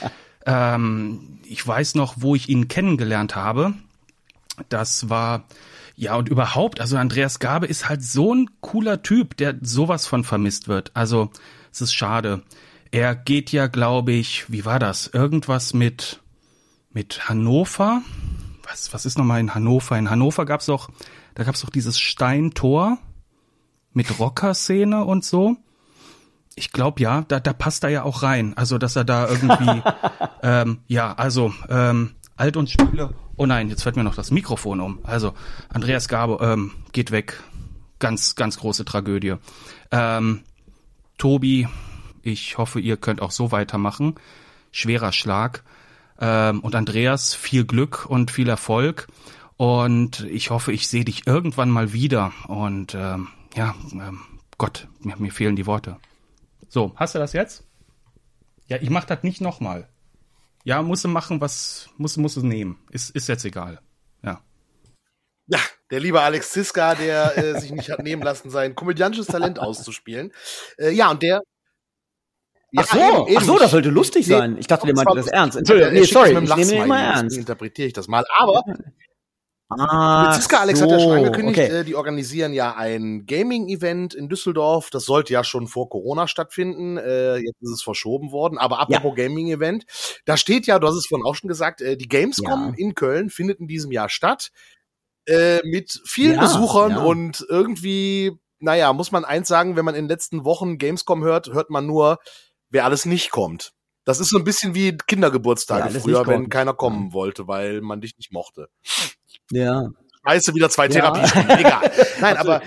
[0.48, 3.74] Ähm, ich weiß noch, wo ich ihn kennengelernt habe.
[4.70, 5.46] Das war
[5.96, 10.24] ja, und überhaupt, also Andreas Gabe ist halt so ein cooler Typ, der sowas von
[10.24, 10.92] vermisst wird.
[10.94, 11.32] Also,
[11.72, 12.44] es ist schade.
[12.92, 15.08] Er geht ja, glaube ich, wie war das?
[15.08, 16.22] Irgendwas mit,
[16.96, 18.02] mit Hannover?
[18.64, 20.00] Was, was ist nochmal in Hannover?
[20.00, 20.90] In Hannover gab's doch,
[21.36, 22.98] da gab's doch dieses Steintor
[23.94, 25.58] mit Rockerszene und so.
[26.56, 28.58] Ich glaube ja, da, da passt er ja auch rein.
[28.58, 29.84] Also, dass er da irgendwie,
[30.42, 34.80] ähm, ja, also, ähm, Alt und Spiele Oh nein, jetzt fällt mir noch das Mikrofon
[34.80, 35.00] um.
[35.04, 35.34] Also,
[35.68, 37.44] Andreas Gabe ähm, geht weg.
[38.00, 39.36] Ganz, ganz große Tragödie.
[39.92, 40.44] Ähm,
[41.18, 41.68] Tobi,
[42.22, 44.16] ich hoffe, ihr könnt auch so weitermachen.
[44.72, 45.64] Schwerer Schlag.
[46.20, 49.08] Ähm, und Andreas, viel Glück und viel Erfolg.
[49.58, 52.34] Und ich hoffe, ich sehe dich irgendwann mal wieder.
[52.48, 54.22] Und ähm, ja, ähm,
[54.58, 55.98] Gott, mir, mir fehlen die Worte.
[56.68, 57.64] So, hast du das jetzt?
[58.68, 59.88] Ja, ich mach das nicht nochmal.
[60.64, 62.80] Ja, muss du machen, was muss muss es nehmen.
[62.90, 63.80] Ist ist jetzt egal.
[64.24, 64.42] Ja.
[65.48, 65.60] Ja,
[65.92, 70.34] der liebe Alex Ziska, der äh, sich nicht hat nehmen lassen, sein komödiantisches Talent auszuspielen.
[70.78, 71.42] Äh, ja, und der
[72.76, 73.38] ja, ach so, eben, eben.
[73.38, 74.58] ach so, das sollte lustig nee, sein.
[74.58, 75.58] Ich dachte, der meinte das ernst.
[75.58, 77.38] Entschuldigung, nee, sorry, ich nehme den immer ernst.
[77.38, 78.24] Interpretiere ich das mal.
[78.38, 78.64] Aber
[79.68, 81.80] Ah, Ziska Alex so, hat ja schon angekündigt, okay.
[81.80, 84.92] äh, die organisieren ja ein Gaming-Event in Düsseldorf.
[84.92, 86.98] Das sollte ja schon vor Corona stattfinden.
[86.98, 88.60] Äh, jetzt ist es verschoben worden.
[88.60, 89.24] Aber apropos ja.
[89.24, 89.86] Gaming-Event,
[90.26, 92.74] da steht ja, du hast es vorhin auch schon gesagt, äh, die Gamescom ja.
[92.78, 94.52] in Köln findet in diesem Jahr statt.
[95.26, 100.04] Äh, mit vielen ja, Besuchern und irgendwie, naja, muss man eins sagen, wenn man in
[100.04, 102.20] den letzten Wochen Gamescom hört, hört man nur,
[102.70, 103.72] wer alles nicht kommt.
[104.06, 108.18] Das ist so ein bisschen wie Kindergeburtstage früher, wenn keiner kommen wollte, weil man dich
[108.18, 108.70] nicht mochte.
[109.52, 109.90] Ja.
[110.28, 111.50] Scheiße, wieder zwei Therapiestunden.
[111.58, 111.92] Egal.
[112.20, 112.62] Nein, aber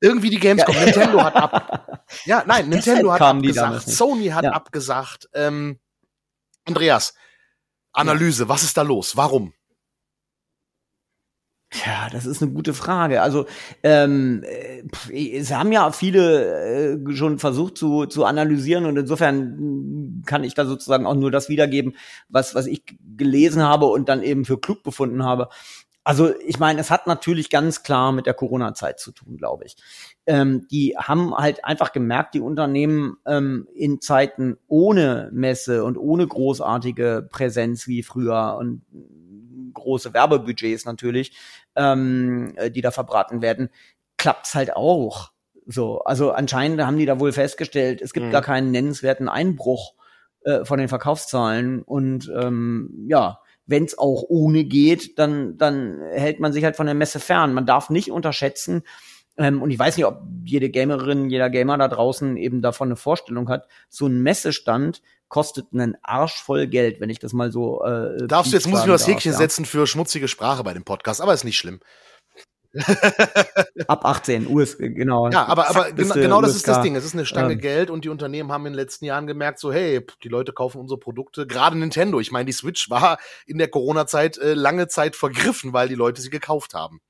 [0.00, 0.74] irgendwie die Gamescom.
[0.74, 0.84] Ja.
[0.84, 1.84] Nintendo hat ab.
[2.24, 3.82] Ja, nein, Nintendo hat abgesagt.
[3.82, 4.52] Sony hat ja.
[4.52, 5.28] abgesagt.
[5.34, 5.78] Ähm,
[6.64, 7.12] Andreas,
[7.92, 8.48] Analyse, ja.
[8.48, 9.14] was ist da los?
[9.14, 9.52] Warum?
[11.70, 13.20] Ja, das ist eine gute Frage.
[13.20, 13.44] Also
[13.82, 14.42] ähm,
[15.12, 20.64] es haben ja viele äh, schon versucht zu, zu analysieren und insofern kann ich da
[20.64, 21.94] sozusagen auch nur das wiedergeben,
[22.30, 22.84] was, was ich
[23.16, 25.50] gelesen habe und dann eben für klug befunden habe.
[26.04, 29.76] Also ich meine, es hat natürlich ganz klar mit der Corona-Zeit zu tun, glaube ich.
[30.24, 36.26] Ähm, die haben halt einfach gemerkt, die Unternehmen ähm, in Zeiten ohne Messe und ohne
[36.26, 38.80] großartige Präsenz wie früher und
[39.72, 41.36] große Werbebudgets natürlich,
[41.76, 43.70] ähm, die da verbraten werden,
[44.16, 45.32] klappt's halt auch.
[45.66, 48.30] So, also anscheinend haben die da wohl festgestellt, es gibt mhm.
[48.30, 49.94] gar keinen nennenswerten Einbruch
[50.44, 56.40] äh, von den Verkaufszahlen und ähm, ja, wenn es auch ohne geht, dann, dann hält
[56.40, 57.52] man sich halt von der Messe fern.
[57.52, 58.82] Man darf nicht unterschätzen,
[59.38, 62.96] ähm, und ich weiß nicht, ob jede Gamerin, jeder Gamer da draußen eben davon eine
[62.96, 67.82] Vorstellung hat, so ein Messestand kostet einen Arsch voll Geld, wenn ich das mal so.
[67.84, 69.38] Äh, Darfst du jetzt muss ich nur das Häkchen ja.
[69.38, 71.80] setzen für schmutzige Sprache bei dem Podcast, aber ist nicht schlimm.
[73.88, 75.30] Ab 18, US, genau.
[75.30, 76.96] Ja, aber, aber genau, genau das ist das Ding.
[76.96, 77.60] Es ist eine Stange ähm.
[77.60, 80.78] Geld und die Unternehmen haben in den letzten Jahren gemerkt, so, hey, die Leute kaufen
[80.78, 82.20] unsere Produkte, gerade Nintendo.
[82.20, 86.20] Ich meine, die Switch war in der Corona-Zeit äh, lange Zeit vergriffen, weil die Leute
[86.20, 87.00] sie gekauft haben.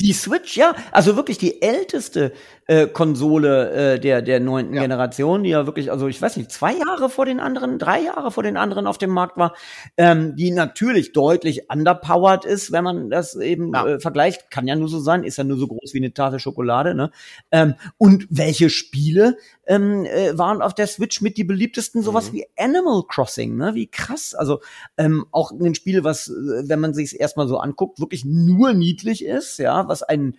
[0.00, 2.32] Die Switch, ja, also wirklich die älteste
[2.72, 4.82] äh, Konsole äh, der der neunten ja.
[4.82, 8.30] Generation, die ja wirklich, also ich weiß nicht, zwei Jahre vor den anderen, drei Jahre
[8.30, 9.54] vor den anderen auf dem Markt war,
[9.98, 13.86] ähm, die natürlich deutlich underpowered ist, wenn man das eben ja.
[13.86, 16.38] äh, vergleicht, kann ja nur so sein, ist ja nur so groß wie eine Tafel
[16.38, 17.10] Schokolade, ne?
[17.50, 22.36] Ähm, und welche Spiele ähm, äh, waren auf der Switch mit die beliebtesten, sowas mhm.
[22.36, 23.74] wie Animal Crossing, ne?
[23.74, 24.60] Wie krass, also
[24.96, 29.24] ähm, auch ein Spiel, was, äh, wenn man sich erstmal so anguckt, wirklich nur niedlich
[29.24, 30.38] ist, ja, was einen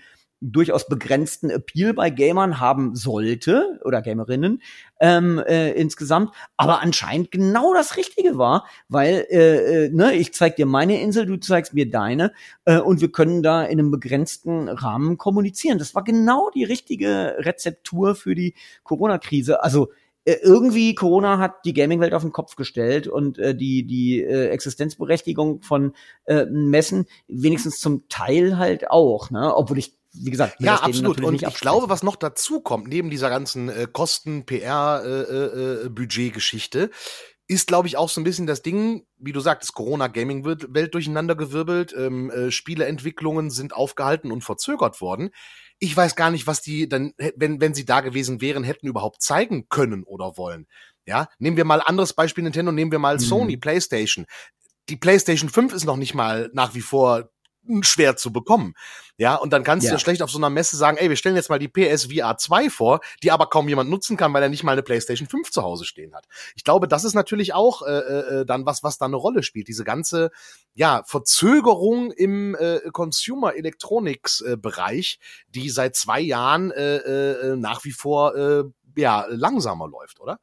[0.52, 4.62] durchaus begrenzten Appeal bei Gamern haben sollte oder Gamerinnen
[5.00, 10.56] ähm, äh, insgesamt, aber anscheinend genau das Richtige war, weil äh, äh, ne, ich zeig
[10.58, 12.34] dir meine Insel, du zeigst mir deine
[12.66, 15.78] äh, und wir können da in einem begrenzten Rahmen kommunizieren.
[15.78, 19.64] Das war genau die richtige Rezeptur für die Corona-Krise.
[19.64, 19.90] Also
[20.26, 24.48] äh, irgendwie Corona hat die Gaming-Welt auf den Kopf gestellt und äh, die die äh,
[24.50, 25.94] Existenzberechtigung von
[26.26, 29.56] äh, Messen wenigstens zum Teil halt auch, ne?
[29.56, 31.22] Obwohl ich wie gesagt, ja, absolut.
[31.22, 35.90] Und ich glaube, was noch dazu kommt, neben dieser ganzen äh, Kosten, PR, äh, äh,
[35.90, 36.92] Budget-Geschichte,
[37.48, 42.30] ist, glaube ich, auch so ein bisschen das Ding, wie du sagst, Corona-Gaming-Welt durcheinandergewirbelt, ähm,
[42.30, 45.32] äh, Spieleentwicklungen sind aufgehalten und verzögert worden.
[45.80, 49.22] Ich weiß gar nicht, was die dann, wenn, wenn sie da gewesen wären, hätten überhaupt
[49.22, 50.68] zeigen können oder wollen.
[51.06, 53.22] Ja, nehmen wir mal anderes Beispiel Nintendo, nehmen wir mal mhm.
[53.22, 54.26] Sony, PlayStation.
[54.90, 57.30] Die PlayStation 5 ist noch nicht mal nach wie vor
[57.82, 58.74] schwer zu bekommen.
[59.18, 59.92] Ja, und dann kannst Ja.
[59.92, 62.06] du ja schlecht auf so einer Messe sagen, ey, wir stellen jetzt mal die PS
[62.12, 65.28] VR 2 vor, die aber kaum jemand nutzen kann, weil er nicht mal eine PlayStation
[65.28, 66.26] 5 zu Hause stehen hat.
[66.56, 69.68] Ich glaube, das ist natürlich auch äh, äh, dann was, was da eine Rolle spielt.
[69.68, 70.32] Diese ganze,
[70.74, 77.84] ja, Verzögerung im äh, Consumer Electronics äh, Bereich, die seit zwei Jahren äh, äh, nach
[77.86, 78.64] wie vor äh,
[78.96, 80.40] ja langsamer läuft, oder?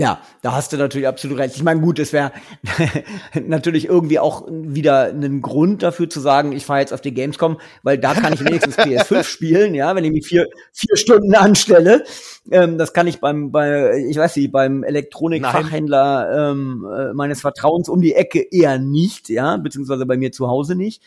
[0.00, 1.56] Ja, da hast du natürlich absolut recht.
[1.56, 2.32] Ich meine, gut, es wäre
[3.34, 7.60] natürlich irgendwie auch wieder ein Grund dafür zu sagen, ich fahre jetzt auf die Gamescom,
[7.82, 12.04] weil da kann ich wenigstens PS5 spielen, ja, wenn ich mich vier, vier Stunden anstelle.
[12.50, 17.90] Ähm, das kann ich beim, bei, ich weiß nicht, beim Elektronikfachhändler ähm, äh, meines Vertrauens
[17.90, 21.02] um die Ecke eher nicht, ja, beziehungsweise bei mir zu Hause nicht.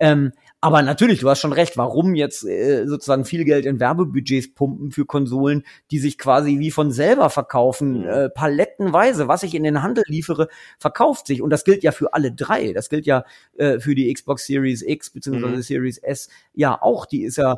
[0.00, 0.32] Ähm,
[0.62, 4.92] aber natürlich, du hast schon recht, warum jetzt äh, sozusagen viel Geld in Werbebudgets pumpen
[4.92, 9.82] für Konsolen, die sich quasi wie von selber verkaufen, äh, palettenweise, was ich in den
[9.82, 10.46] Handel liefere,
[10.78, 11.42] verkauft sich.
[11.42, 12.72] Und das gilt ja für alle drei.
[12.72, 13.24] Das gilt ja
[13.58, 15.62] äh, für die Xbox Series X beziehungsweise Mhm.
[15.62, 17.06] Series S ja auch.
[17.06, 17.56] Die ist ja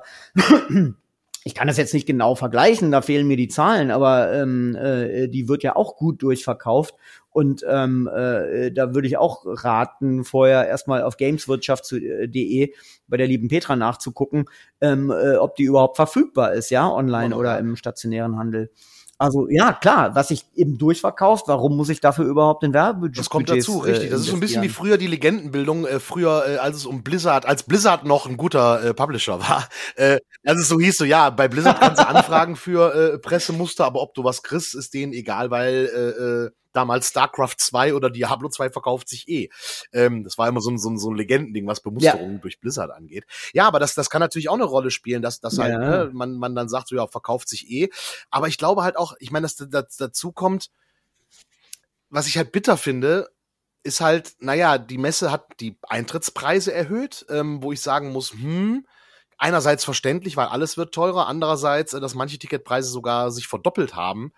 [1.46, 5.28] ich kann das jetzt nicht genau vergleichen, da fehlen mir die Zahlen, aber ähm, äh,
[5.28, 6.94] die wird ja auch gut durchverkauft.
[7.28, 12.72] Und ähm, äh, da würde ich auch raten, vorher erstmal auf gameswirtschaft.de
[13.08, 14.46] bei der lieben Petra nachzugucken,
[14.80, 18.70] ähm, äh, ob die überhaupt verfügbar ist, ja, online oder im stationären Handel.
[19.16, 23.18] Also ja, klar, was sich eben durchverkauft, warum muss ich dafür überhaupt in Werbebudget?
[23.18, 24.10] Das kommt Budgets, dazu, äh, richtig.
[24.10, 27.04] Das ist so ein bisschen wie früher die Legendenbildung, äh, früher, äh, als es um
[27.04, 29.68] Blizzard, als Blizzard noch ein guter äh, Publisher war.
[29.96, 33.84] Äh, als es so hieß, so ja, bei Blizzard kannst du anfragen für äh, Pressemuster,
[33.84, 38.10] aber ob du was kriegst, ist denen egal, weil äh, äh, damals StarCraft 2 oder
[38.10, 39.48] Diablo 2 verkauft sich eh.
[39.92, 42.90] Ähm, das war immer so ein, so ein, so ein Legendending, was Bemusterungen durch Blizzard
[42.90, 43.24] angeht.
[43.52, 45.78] Ja, aber das, das kann natürlich auch eine Rolle spielen, dass, dass halt, Ja.
[45.78, 47.88] ne, man, man dann sagt, so ja, verkauft sich eh.
[48.30, 50.70] Aber ich glaube halt auch, ich meine, dass, dass dazu kommt,
[52.10, 53.30] was ich halt bitter finde,
[53.82, 58.86] ist halt, naja, die Messe hat die Eintrittspreise erhöht, ähm, wo ich sagen muss, hm,
[59.38, 64.32] einerseits verständlich, weil alles wird teurer, andererseits, äh, dass manche Ticketpreise sogar sich verdoppelt haben,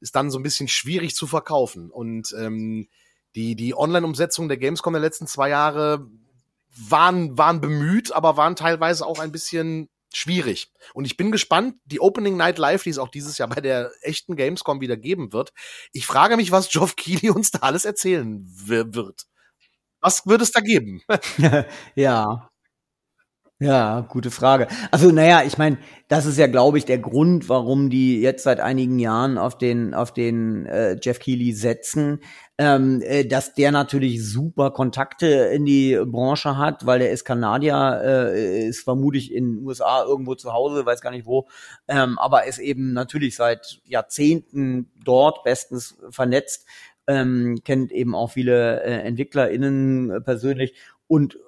[0.00, 1.90] ist dann so ein bisschen schwierig zu verkaufen.
[1.90, 2.88] Und ähm,
[3.34, 6.06] die, die Online-Umsetzung der Gamescom der letzten zwei Jahre
[6.76, 10.72] waren, waren bemüht, aber waren teilweise auch ein bisschen schwierig.
[10.94, 13.92] Und ich bin gespannt, die Opening Night Live, die es auch dieses Jahr bei der
[14.02, 15.52] echten Gamescom wieder geben wird.
[15.92, 19.26] Ich frage mich, was Geoff Keighley uns da alles erzählen wi- wird.
[20.00, 21.02] Was wird es da geben?
[21.94, 22.49] ja.
[23.62, 24.68] Ja, gute Frage.
[24.90, 25.76] Also, naja, ich meine,
[26.08, 29.92] das ist ja, glaube ich, der Grund, warum die jetzt seit einigen Jahren auf den,
[29.92, 32.20] auf den äh, Jeff Keighley setzen,
[32.56, 38.00] ähm, äh, dass der natürlich super Kontakte in die Branche hat, weil der ist Kanadier,
[38.02, 41.46] äh, ist vermutlich in den USA irgendwo zu Hause, weiß gar nicht wo,
[41.86, 46.64] ähm, aber ist eben natürlich seit Jahrzehnten dort bestens vernetzt,
[47.06, 50.74] ähm, kennt eben auch viele äh, EntwicklerInnen äh, persönlich.
[51.10, 51.38] Und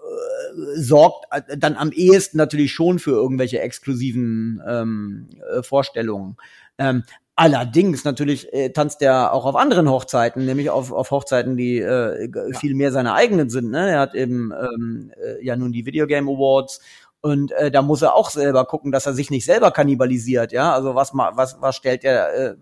[0.74, 6.36] sorgt äh, dann am ehesten natürlich schon für irgendwelche exklusiven ähm, äh, Vorstellungen.
[6.78, 7.04] Ähm,
[7.36, 12.28] allerdings natürlich äh, tanzt er auch auf anderen Hochzeiten, nämlich auf, auf Hochzeiten, die äh,
[12.54, 13.70] viel mehr seine eigenen sind.
[13.70, 13.90] Ne?
[13.90, 16.80] Er hat eben ähm, äh, ja nun die Video Game Awards
[17.22, 20.72] und äh, da muss er auch selber gucken, dass er sich nicht selber kannibalisiert, ja.
[20.74, 22.56] Also was ma, was was stellt er äh,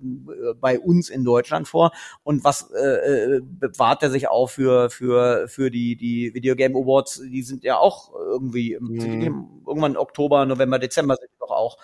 [0.61, 1.93] bei uns in Deutschland vor
[2.23, 6.77] und was äh, äh, bewahrt er sich auch für für für die die Video Game
[6.77, 7.23] Awards?
[7.25, 9.63] Die sind ja auch irgendwie im, Mhm.
[9.67, 11.79] irgendwann Oktober, November, Dezember sind die doch auch.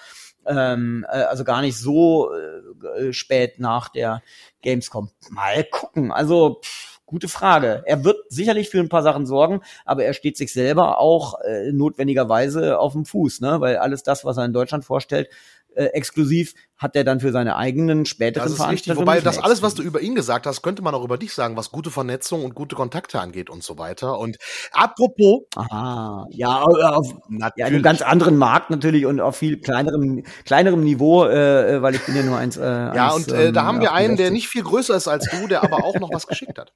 [0.47, 4.23] Ähm, äh, also gar nicht so äh, spät nach der
[4.63, 5.11] Gamescom.
[5.31, 6.13] Mal gucken.
[6.13, 7.83] Also pff, gute Frage.
[7.87, 11.73] Er wird sicherlich für ein paar Sachen sorgen, aber er steht sich selber auch äh,
[11.73, 13.61] notwendigerweise auf dem Fuß, ne?
[13.61, 15.29] Weil alles das, was er in Deutschland vorstellt,
[15.77, 18.57] äh, exklusiv, hat er dann für seine eigenen späteren Das.
[18.57, 21.33] Veranstaltungen Wobei das alles, was du über ihn gesagt hast, könnte man auch über dich
[21.35, 24.19] sagen, was gute Vernetzung und gute Kontakte angeht und so weiter.
[24.19, 24.39] Und
[24.73, 27.67] apropos, Aha, ja, auf, ja, in natürlich.
[27.67, 32.17] einem ganz anderen Markt natürlich und auf viel kleinerem, kleinerem Niveau, äh, weil ich bin
[32.17, 32.57] ja nur eins.
[32.57, 34.33] Äh, ja, eins, und äh, da ähm, haben wir einen, der 68.
[34.33, 36.73] nicht viel größer ist als du, der aber auch noch was geschickt hat.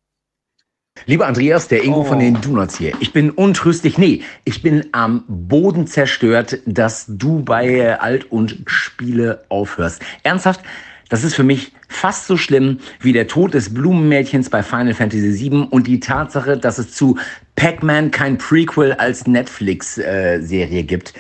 [1.07, 2.05] Lieber Andreas, der Ingo Oh.
[2.05, 2.93] von den Donuts hier.
[3.01, 8.59] Ich bin untröstlich, nee, ich bin am Boden zerstört, dass du bei äh, Alt und
[8.67, 10.03] Spiele aufhörst.
[10.23, 10.61] Ernsthaft,
[11.09, 15.51] das ist für mich fast so schlimm wie der Tod des Blumenmädchens bei Final Fantasy
[15.51, 17.19] VII und die Tatsache, dass es zu
[17.57, 21.13] Pac-Man kein Prequel als Netflix-Serie gibt.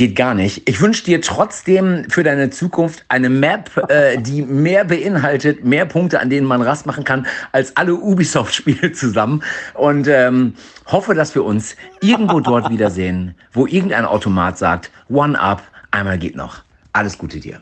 [0.00, 0.66] Geht gar nicht.
[0.66, 6.20] Ich wünsche dir trotzdem für deine Zukunft eine Map, äh, die mehr beinhaltet, mehr Punkte,
[6.20, 9.42] an denen man Rast machen kann, als alle Ubisoft-Spiele zusammen.
[9.74, 10.54] Und ähm,
[10.86, 16.34] hoffe, dass wir uns irgendwo dort wiedersehen, wo irgendein Automat sagt, One Up, einmal geht
[16.34, 16.62] noch.
[16.94, 17.60] Alles Gute dir.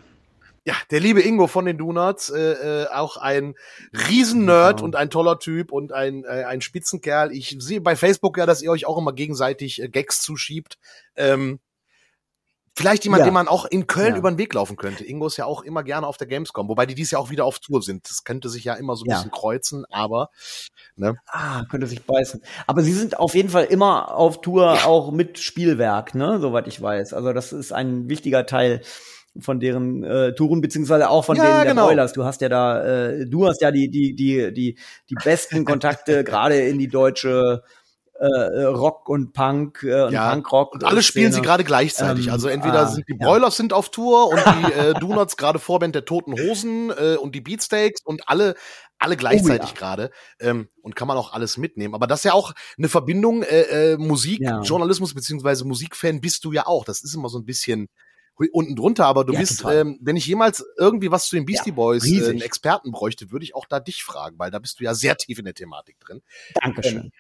[0.64, 3.56] Ja, der liebe Ingo von den Donuts, äh, äh, auch ein
[4.08, 4.84] Riesennerd genau.
[4.84, 7.32] und ein toller Typ und ein, äh, ein Spitzenkerl.
[7.32, 10.78] Ich sehe bei Facebook ja, dass ihr euch auch immer gegenseitig äh, Gags zuschiebt.
[11.16, 11.58] Ähm,
[12.78, 13.24] Vielleicht jemand, ja.
[13.24, 14.18] den man auch in Köln ja.
[14.18, 15.04] über den Weg laufen könnte.
[15.04, 17.44] Ingo ist ja auch immer gerne auf der Gamescom, wobei die dies ja auch wieder
[17.44, 18.08] auf Tour sind.
[18.08, 19.16] Das könnte sich ja immer so ein ja.
[19.16, 20.30] bisschen kreuzen, aber
[20.94, 21.16] ne?
[21.26, 22.40] Ah, könnte sich beißen.
[22.68, 26.80] Aber sie sind auf jeden Fall immer auf Tour auch mit Spielwerk, ne, soweit ich
[26.80, 27.14] weiß.
[27.14, 28.82] Also das ist ein wichtiger Teil
[29.40, 31.86] von deren äh, Touren beziehungsweise auch von ja, denen der genau.
[31.86, 32.12] Boilers.
[32.12, 34.78] Du hast ja da, äh, du hast ja die die die die
[35.10, 37.62] die besten Kontakte gerade in die deutsche
[38.18, 40.74] äh, Rock und Punk äh, und ja, Punkrock.
[40.74, 42.26] Und alle spielen sie gerade gleichzeitig.
[42.26, 43.62] Ähm, also entweder ah, sind die Broilers ja.
[43.62, 47.40] sind auf Tour und die äh, Donuts gerade Vorband der Toten Hosen äh, und die
[47.40, 48.54] Beatsteaks und alle
[48.98, 49.78] alle gleichzeitig oh, ja.
[49.78, 50.10] gerade
[50.40, 51.94] ähm, und kann man auch alles mitnehmen.
[51.94, 54.60] Aber das ist ja auch eine Verbindung äh, äh, Musik, ja.
[54.62, 56.84] Journalismus beziehungsweise Musikfan bist du ja auch.
[56.84, 57.88] Das ist immer so ein bisschen
[58.52, 61.72] unten drunter, aber du ja, bist, ähm, wenn ich jemals irgendwie was zu den Beastie
[61.72, 64.84] Boys äh, einen Experten bräuchte, würde ich auch da dich fragen, weil da bist du
[64.84, 66.22] ja sehr tief in der Thematik drin.
[66.54, 66.96] Dankeschön.
[66.96, 67.12] Ähm,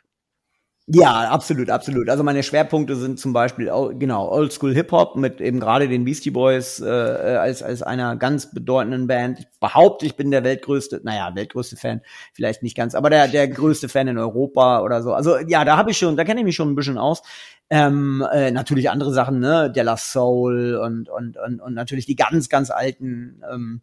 [0.90, 2.08] ja, absolut, absolut.
[2.08, 6.30] Also meine Schwerpunkte sind zum Beispiel genau Oldschool Hip Hop mit eben gerade den Beastie
[6.30, 9.40] Boys äh, als als einer ganz bedeutenden Band.
[9.40, 12.00] Ich behaupte, ich bin der weltgrößte, naja, weltgrößte Fan,
[12.32, 15.12] vielleicht nicht ganz, aber der der größte Fan in Europa oder so.
[15.12, 17.22] Also ja, da habe ich schon, da kenne ich mich schon ein bisschen aus.
[17.68, 22.48] Ähm, äh, natürlich andere Sachen, ne, Della Soul und und und und natürlich die ganz
[22.48, 23.82] ganz alten ähm,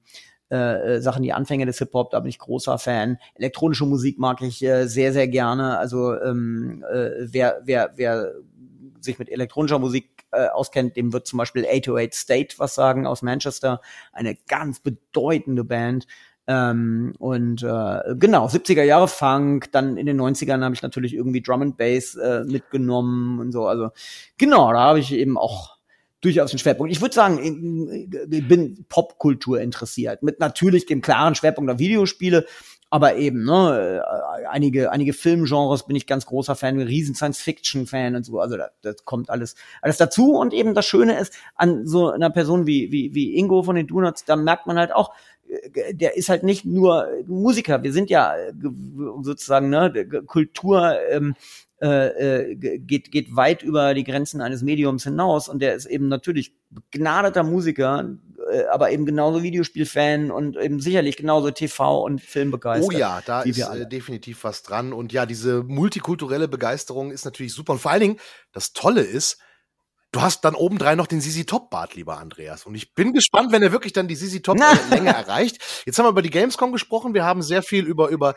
[0.51, 3.17] äh, äh, Sachen, die Anfänge des Hip-Hop, da bin ich großer Fan.
[3.33, 5.77] Elektronische Musik mag ich äh, sehr, sehr gerne.
[5.77, 8.33] Also ähm, äh, wer, wer, wer
[8.99, 13.21] sich mit elektronischer Musik äh, auskennt, dem wird zum Beispiel 808 State was sagen aus
[13.21, 13.81] Manchester.
[14.11, 16.05] Eine ganz bedeutende Band.
[16.47, 21.41] Ähm, und äh, genau, 70er Jahre Funk, dann in den 90ern habe ich natürlich irgendwie
[21.41, 23.65] Drum and Bass äh, mitgenommen und so.
[23.65, 23.89] Also
[24.37, 25.74] genau, da habe ich eben auch
[26.25, 26.91] durchaus ein Schwerpunkt.
[26.91, 32.45] Ich würde sagen, ich bin Popkultur interessiert, mit natürlich dem klaren Schwerpunkt auf Videospiele,
[32.89, 38.25] aber eben, ne, äh, einige, einige Filmgenres bin ich ganz großer Fan, riesen Science-Fiction-Fan und
[38.25, 40.35] so, also das, das kommt alles, alles dazu.
[40.35, 43.87] Und eben das Schöne ist, an so einer Person wie, wie, wie Ingo von den
[43.87, 45.13] Donuts, da merkt man halt auch,
[45.73, 48.53] äh, der ist halt nicht nur Musiker, wir sind ja äh,
[49.21, 49.91] sozusagen ne,
[50.25, 51.35] Kultur ähm,
[51.81, 56.07] äh, äh geht, geht weit über die Grenzen eines Mediums hinaus und der ist eben
[56.07, 58.17] natürlich begnadeter Musiker,
[58.51, 62.93] äh, aber eben genauso Videospielfan und eben sicherlich genauso TV und Film begeistert.
[62.93, 67.53] Oh ja, da ist äh, definitiv was dran und ja, diese multikulturelle Begeisterung ist natürlich
[67.53, 68.19] super und vor allen Dingen
[68.51, 69.39] das Tolle ist,
[70.15, 72.65] Du hast dann obendrein noch den Sisi Top Bart, lieber Andreas.
[72.65, 74.57] Und ich bin gespannt, wenn er wirklich dann die Sisi Top
[74.89, 75.57] Länge erreicht.
[75.85, 77.13] Jetzt haben wir über die Gamescom gesprochen.
[77.13, 78.33] Wir haben sehr viel über, über,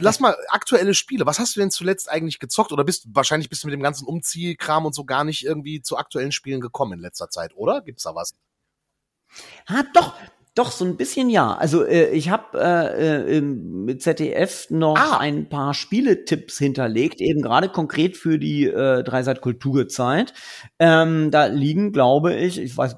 [0.00, 1.24] lass mal aktuelle Spiele.
[1.24, 2.72] Was hast du denn zuletzt eigentlich gezockt?
[2.72, 5.96] Oder bist, wahrscheinlich bist du mit dem ganzen Umziehkram und so gar nicht irgendwie zu
[5.96, 7.80] aktuellen Spielen gekommen in letzter Zeit, oder?
[7.82, 8.34] Gibt's da was?
[9.66, 10.14] Ah, doch,
[10.54, 11.54] doch, so ein bisschen ja.
[11.54, 15.16] Also äh, ich habe äh, äh, mit ZDF noch ah.
[15.18, 20.34] ein paar Spieletipps hinterlegt, eben gerade konkret für die äh, Dreiseit Kulturzeit.
[20.78, 22.96] Ähm, da liegen, glaube ich, ich weiß,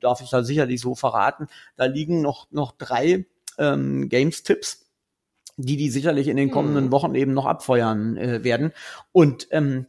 [0.00, 3.26] darf ich da sicherlich so verraten, da liegen noch noch drei
[3.58, 4.86] ähm, Games-Tipps,
[5.58, 6.92] die die sicherlich in den kommenden hm.
[6.92, 8.72] Wochen eben noch abfeuern äh, werden.
[9.12, 9.86] Und ähm,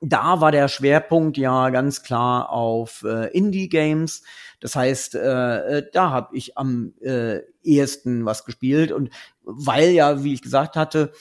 [0.00, 4.22] da war der Schwerpunkt ja ganz klar auf äh, Indie-Games.
[4.60, 8.92] Das heißt, äh, äh da habe ich am äh, ehesten was gespielt.
[8.92, 9.10] Und
[9.42, 11.12] weil ja, wie ich gesagt hatte,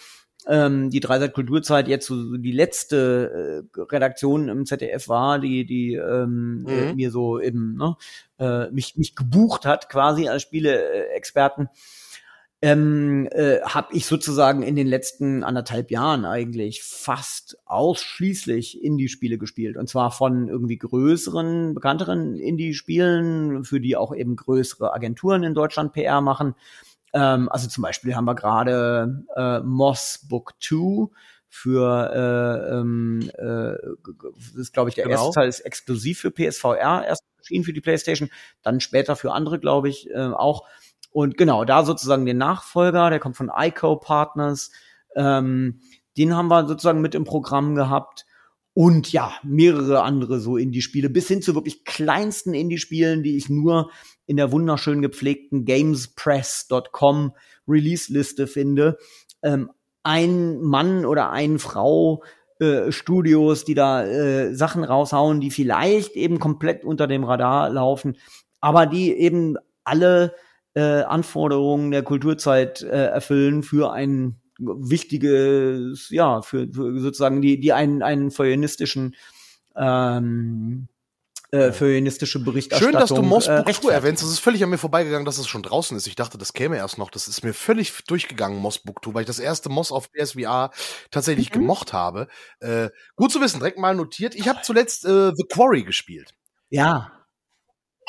[0.47, 5.95] ähm, die Dreisat Kulturzeit jetzt so die letzte äh, Redaktion im ZDF war, die die
[5.95, 6.87] ähm, äh, mhm.
[6.89, 7.95] äh, mir so eben ne,
[8.39, 11.65] äh, mich mich gebucht hat quasi als Spieleexperten.
[11.65, 11.69] Äh,
[12.61, 19.77] ähm, äh, habe ich sozusagen in den letzten anderthalb Jahren eigentlich fast ausschließlich Indie-Spiele gespielt.
[19.77, 25.93] Und zwar von irgendwie größeren, bekannteren Indie-Spielen, für die auch eben größere Agenturen in Deutschland
[25.93, 26.55] PR machen.
[27.13, 31.09] Ähm, also zum Beispiel haben wir gerade äh, Moss Book 2
[31.49, 33.77] für äh, ähm, äh,
[34.35, 35.25] das ist glaube ich der genau.
[35.25, 38.29] erste Teil ist exklusiv für PSVR erst erschienen für die PlayStation,
[38.63, 40.67] dann später für andere glaube ich äh, auch
[41.17, 44.69] und genau, da sozusagen den Nachfolger, der kommt von ICO Partners.
[45.15, 45.79] Ähm,
[46.15, 48.27] den haben wir sozusagen mit im Programm gehabt.
[48.75, 53.89] Und ja, mehrere andere so Indie-Spiele, bis hin zu wirklich kleinsten Indie-Spielen, die ich nur
[54.27, 57.33] in der wunderschön gepflegten gamespress.com
[57.67, 58.99] Release-Liste finde.
[59.41, 59.71] Ähm,
[60.03, 62.21] ein Mann oder ein Frau
[62.59, 68.17] äh, Studios, die da äh, Sachen raushauen, die vielleicht eben komplett unter dem Radar laufen,
[68.61, 70.35] aber die eben alle
[70.77, 77.73] äh, Anforderungen der Kulturzeit äh, erfüllen für ein wichtiges, ja, für, für sozusagen die, die
[77.73, 79.15] einen, einen feuilletistischen
[79.75, 80.87] ähm,
[81.49, 82.91] äh, feministische Berichterstattung.
[82.91, 84.21] Schön, dass du Moss äh, Book Tour erwähnst.
[84.21, 86.05] Das ist völlig an mir vorbeigegangen, dass es schon draußen ist.
[86.05, 87.09] Ich dachte, das käme erst noch.
[87.09, 90.69] Das ist mir völlig durchgegangen, Moss Book Tour, weil ich das erste Moss auf PSVR
[91.09, 91.53] tatsächlich mhm.
[91.61, 92.27] gemocht habe.
[92.59, 94.35] Äh, gut zu wissen, direkt mal notiert.
[94.35, 96.35] Ich habe zuletzt äh, The Quarry gespielt.
[96.69, 97.16] Ja.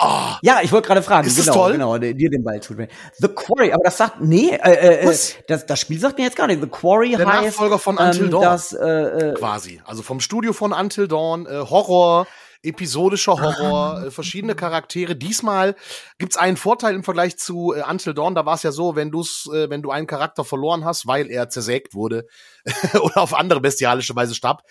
[0.01, 1.73] Oh, ja, ich wollte gerade fragen, ist genau, toll?
[1.73, 2.89] genau, dir den Ball zuspielen.
[3.17, 5.17] The Quarry, aber das sagt, nee, äh, äh,
[5.49, 6.63] das, das Spiel sagt mir jetzt gar nicht.
[6.63, 8.43] The Quarry Der heißt, Nachfolger von Until ähm, Dawn.
[8.43, 12.29] Das, äh, äh, quasi, also vom Studio von Until Dawn, äh, Horror,
[12.63, 15.17] episodischer Horror, äh, verschiedene Charaktere.
[15.17, 15.77] Diesmal
[16.19, 18.35] gibt's einen Vorteil im Vergleich zu äh, Until Dawn.
[18.35, 21.31] Da war es ja so, wenn du's, äh, wenn du einen Charakter verloren hast, weil
[21.31, 22.27] er zersägt wurde
[23.01, 24.63] oder auf andere bestialische Weise starb,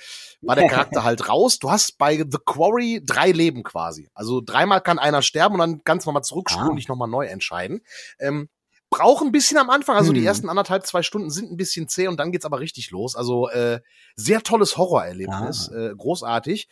[0.41, 1.59] war der Charakter halt raus.
[1.59, 4.09] Du hast bei The Quarry drei Leben quasi.
[4.13, 6.71] Also dreimal kann einer sterben und dann ganz nochmal zurückspulen ah.
[6.71, 7.81] und dich nochmal neu entscheiden.
[8.19, 8.49] Ähm,
[8.89, 10.15] braucht ein bisschen am Anfang, also hm.
[10.15, 13.15] die ersten anderthalb, zwei Stunden sind ein bisschen zäh und dann geht's aber richtig los.
[13.15, 13.81] Also äh,
[14.15, 15.77] sehr tolles Horrorerlebnis, ah.
[15.77, 16.69] äh, großartig.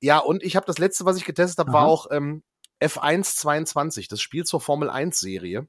[0.00, 2.42] Ja, und ich habe das letzte, was ich getestet habe, war auch ähm,
[2.80, 5.66] F1 22, das Spiel zur Formel 1 Serie.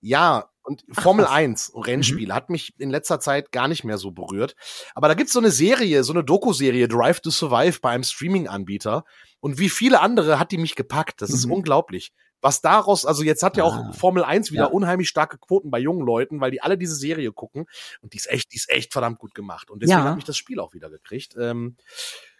[0.00, 2.34] Ja, und Formel Ach, 1 Rennspiel mhm.
[2.34, 4.54] hat mich in letzter Zeit gar nicht mehr so berührt.
[4.94, 9.04] Aber da gibt's so eine Serie, so eine Doku-Serie, Drive to Survive bei einem Streaming-Anbieter.
[9.40, 11.20] Und wie viele andere hat die mich gepackt.
[11.20, 11.36] Das mhm.
[11.36, 12.12] ist unglaublich.
[12.40, 14.68] Was daraus, also jetzt hat ja auch ah, Formel 1 wieder ja.
[14.68, 17.66] unheimlich starke Quoten bei jungen Leuten, weil die alle diese Serie gucken.
[18.00, 19.70] Und die ist echt, die ist echt verdammt gut gemacht.
[19.70, 20.04] Und deswegen ja.
[20.06, 21.36] hat mich das Spiel auch wieder gekriegt.
[21.40, 21.76] Ähm,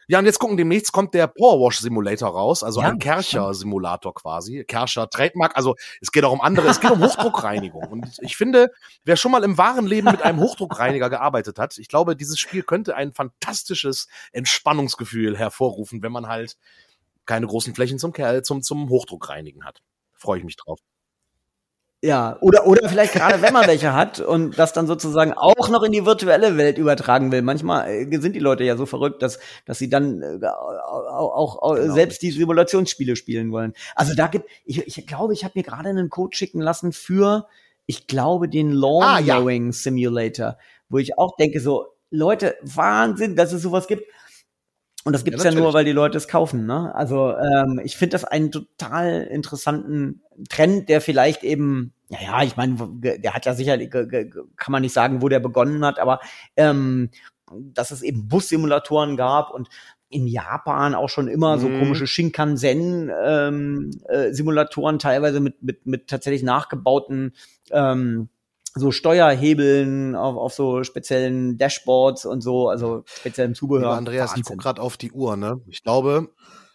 [0.09, 4.65] ja, und jetzt gucken, demnächst kommt der Powerwash Simulator raus, also ja, ein Kercher-Simulator quasi.
[4.65, 7.85] Kercher Trademark, also es geht auch um andere, es geht um Hochdruckreinigung.
[7.85, 8.71] Und ich finde,
[9.05, 12.63] wer schon mal im wahren Leben mit einem Hochdruckreiniger gearbeitet hat, ich glaube, dieses Spiel
[12.63, 16.57] könnte ein fantastisches Entspannungsgefühl hervorrufen, wenn man halt
[17.25, 19.83] keine großen Flächen zum, zum, zum Hochdruckreinigen hat.
[20.13, 20.81] Freue ich mich drauf.
[22.05, 25.85] Ja, oder, oder vielleicht gerade wenn man welche hat und das dann sozusagen auch noch
[25.85, 27.43] in die virtuelle Welt übertragen will.
[27.43, 31.77] Manchmal äh, sind die Leute ja so verrückt, dass, dass sie dann äh, auch, auch
[31.77, 31.95] genau.
[31.95, 33.73] selbst die Simulationsspiele spielen wollen.
[33.95, 37.47] Also da gibt, ich, ich glaube, ich habe mir gerade einen Code schicken lassen für,
[37.87, 39.41] ich glaube, den Lawn ah, ja.
[39.71, 44.05] Simulator, wo ich auch denke so, Leute, Wahnsinn, dass es sowas gibt.
[45.05, 46.67] Und das gibt's ja, ja nur, weil die Leute es kaufen.
[46.67, 46.95] Ne?
[46.95, 52.77] Also ähm, ich finde das einen total interessanten Trend, der vielleicht eben, naja, ich meine,
[53.01, 56.21] der hat ja sicherlich, kann man nicht sagen, wo der begonnen hat, aber
[56.57, 57.11] ähm,
[57.51, 59.69] dass es eben Bussimulatoren gab und
[60.09, 61.61] in Japan auch schon immer mhm.
[61.61, 67.33] so komische Shinkansen-Simulatoren, ähm, äh, teilweise mit, mit, mit tatsächlich nachgebauten
[67.71, 68.29] ähm,
[68.75, 73.91] so Steuerhebeln auf, auf so speziellen Dashboards und so, also speziellem Zubehör.
[73.91, 74.43] Ja, Andreas, Wahnsinn.
[74.43, 75.61] ich guck gerade auf die Uhr, ne?
[75.67, 76.31] Ich glaube,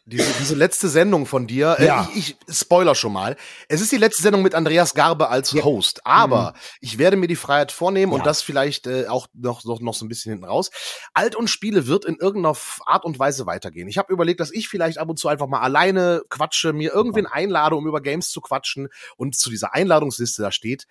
[0.10, 2.04] diese, diese letzte Sendung von dir, äh, ja.
[2.04, 3.36] äh, ich, ich spoiler schon mal.
[3.68, 5.66] Es ist die letzte Sendung mit Andreas Garbe als ja.
[5.66, 6.60] Host, aber mhm.
[6.80, 8.18] ich werde mir die Freiheit vornehmen ja.
[8.18, 10.72] und das vielleicht äh, auch noch, noch, noch so ein bisschen hinten raus.
[11.14, 13.90] Alt und Spiele wird in irgendeiner Art und Weise weitergehen.
[13.90, 17.26] Ich habe überlegt, dass ich vielleicht ab und zu einfach mal alleine quatsche, mir irgendwen
[17.26, 18.88] einlade, um über Games zu quatschen
[19.18, 20.88] und zu dieser Einladungsliste da steht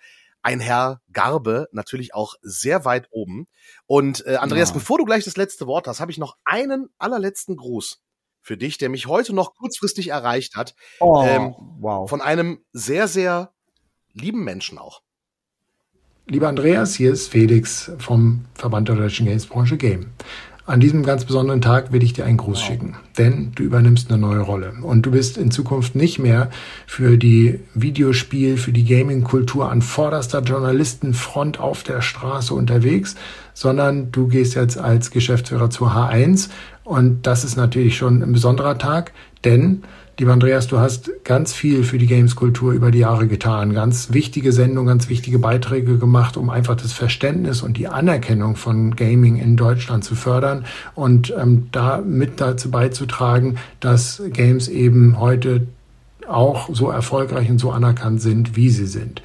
[0.47, 3.47] ein Herr Garbe natürlich auch sehr weit oben.
[3.85, 4.75] Und äh, Andreas, ja.
[4.75, 8.01] bevor du gleich das letzte Wort hast, habe ich noch einen allerletzten Gruß
[8.39, 10.73] für dich, der mich heute noch kurzfristig erreicht hat.
[11.01, 12.09] Oh, ähm, wow.
[12.09, 13.51] Von einem sehr, sehr
[14.13, 15.01] lieben Menschen auch.
[16.27, 20.13] Lieber Andreas, hier ist Felix vom Verband der Deutschen Gamesbranche Game.
[20.67, 24.19] An diesem ganz besonderen Tag will ich dir einen Gruß schicken, denn du übernimmst eine
[24.19, 26.49] neue Rolle und du bist in Zukunft nicht mehr
[26.85, 33.15] für die Videospiel, für die Gaming-Kultur an vorderster Journalistenfront auf der Straße unterwegs,
[33.53, 36.49] sondern du gehst jetzt als Geschäftsführer zur H1
[36.83, 39.13] und das ist natürlich schon ein besonderer Tag,
[39.45, 39.83] denn
[40.19, 43.75] Lieber Andreas, du hast ganz viel für die Games-Kultur über die Jahre getan.
[43.75, 48.95] Ganz wichtige Sendungen, ganz wichtige Beiträge gemacht, um einfach das Verständnis und die Anerkennung von
[48.95, 50.65] Gaming in Deutschland zu fördern
[50.95, 55.67] und ähm, da mit dazu beizutragen, dass Games eben heute
[56.27, 59.21] auch so erfolgreich und so anerkannt sind, wie sie sind.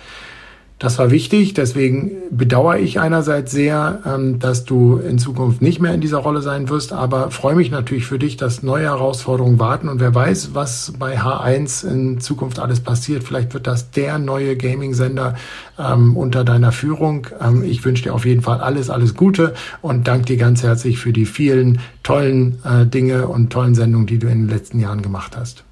[0.82, 5.94] Das war wichtig, deswegen bedauere ich einerseits sehr, ähm, dass du in Zukunft nicht mehr
[5.94, 9.88] in dieser Rolle sein wirst, aber freue mich natürlich für dich, dass neue Herausforderungen warten
[9.88, 13.22] und wer weiß, was bei H1 in Zukunft alles passiert.
[13.22, 15.36] Vielleicht wird das der neue Gaming-Sender
[15.78, 17.28] ähm, unter deiner Führung.
[17.40, 20.98] Ähm, ich wünsche dir auf jeden Fall alles, alles Gute und danke dir ganz herzlich
[20.98, 25.00] für die vielen tollen äh, Dinge und tollen Sendungen, die du in den letzten Jahren
[25.00, 25.62] gemacht hast.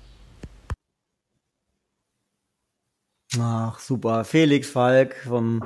[3.38, 4.24] Ach, super.
[4.24, 5.62] Felix Falk vom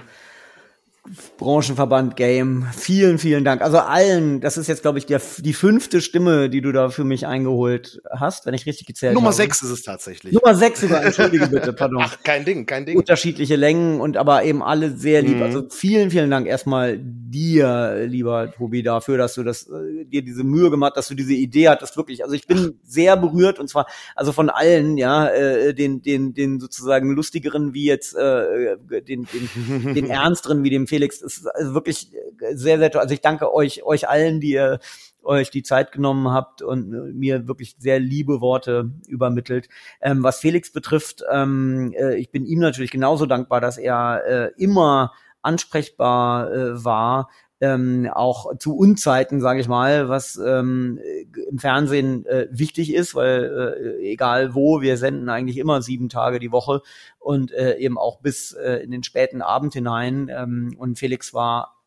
[1.36, 2.66] Branchenverband Game.
[2.74, 3.60] Vielen, vielen Dank.
[3.60, 7.04] Also allen, das ist jetzt, glaube ich, der, die fünfte Stimme, die du da für
[7.04, 9.34] mich eingeholt hast, wenn ich richtig gezählt Nummer habe.
[9.36, 10.32] Nummer sechs ist es tatsächlich.
[10.32, 12.00] Nummer sechs sogar, entschuldige bitte, pardon.
[12.02, 12.96] Ach, kein Ding, kein Ding.
[12.96, 15.36] Unterschiedliche Längen und aber eben alle sehr lieb.
[15.36, 15.42] Mhm.
[15.42, 20.42] Also vielen, vielen Dank erstmal dir, lieber Tobi, dafür, dass du das, äh, dir diese
[20.42, 22.24] Mühe gemacht, dass du diese Idee hattest, wirklich.
[22.24, 22.82] Also ich bin Ach.
[22.82, 27.84] sehr berührt und zwar, also von allen, ja, äh, den, den, den sozusagen lustigeren wie
[27.84, 31.20] jetzt, äh, den, den, den ernsteren wie dem Felix.
[31.20, 32.10] Das ist also wirklich
[32.52, 33.02] sehr, sehr toll.
[33.02, 34.78] Also ich danke euch, euch allen, die ihr
[35.22, 39.68] euch die Zeit genommen habt und mir wirklich sehr liebe Worte übermittelt.
[40.00, 44.62] Ähm, was Felix betrifft, ähm, äh, ich bin ihm natürlich genauso dankbar, dass er äh,
[44.62, 47.28] immer ansprechbar äh, war,
[47.64, 51.00] ähm, auch zu Unzeiten, sage ich mal, was ähm,
[51.48, 56.38] im Fernsehen äh, wichtig ist, weil äh, egal wo, wir senden eigentlich immer sieben Tage
[56.38, 56.82] die Woche
[57.18, 60.30] und äh, eben auch bis äh, in den späten Abend hinein.
[60.30, 61.80] Ähm, und Felix war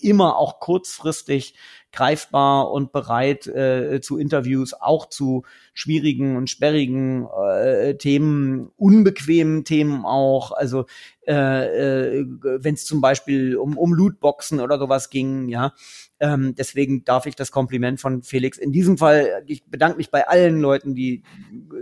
[0.00, 1.54] immer auch kurzfristig
[1.92, 10.04] greifbar und bereit äh, zu Interviews, auch zu schwierigen und sperrigen äh, Themen, unbequemen Themen
[10.04, 10.52] auch.
[10.52, 10.86] Also
[11.26, 15.72] äh, äh, wenn es zum Beispiel um, um Lootboxen oder sowas ging, ja.
[16.18, 20.26] Ähm, deswegen darf ich das Kompliment von Felix in diesem Fall, ich bedanke mich bei
[20.26, 21.22] allen Leuten, die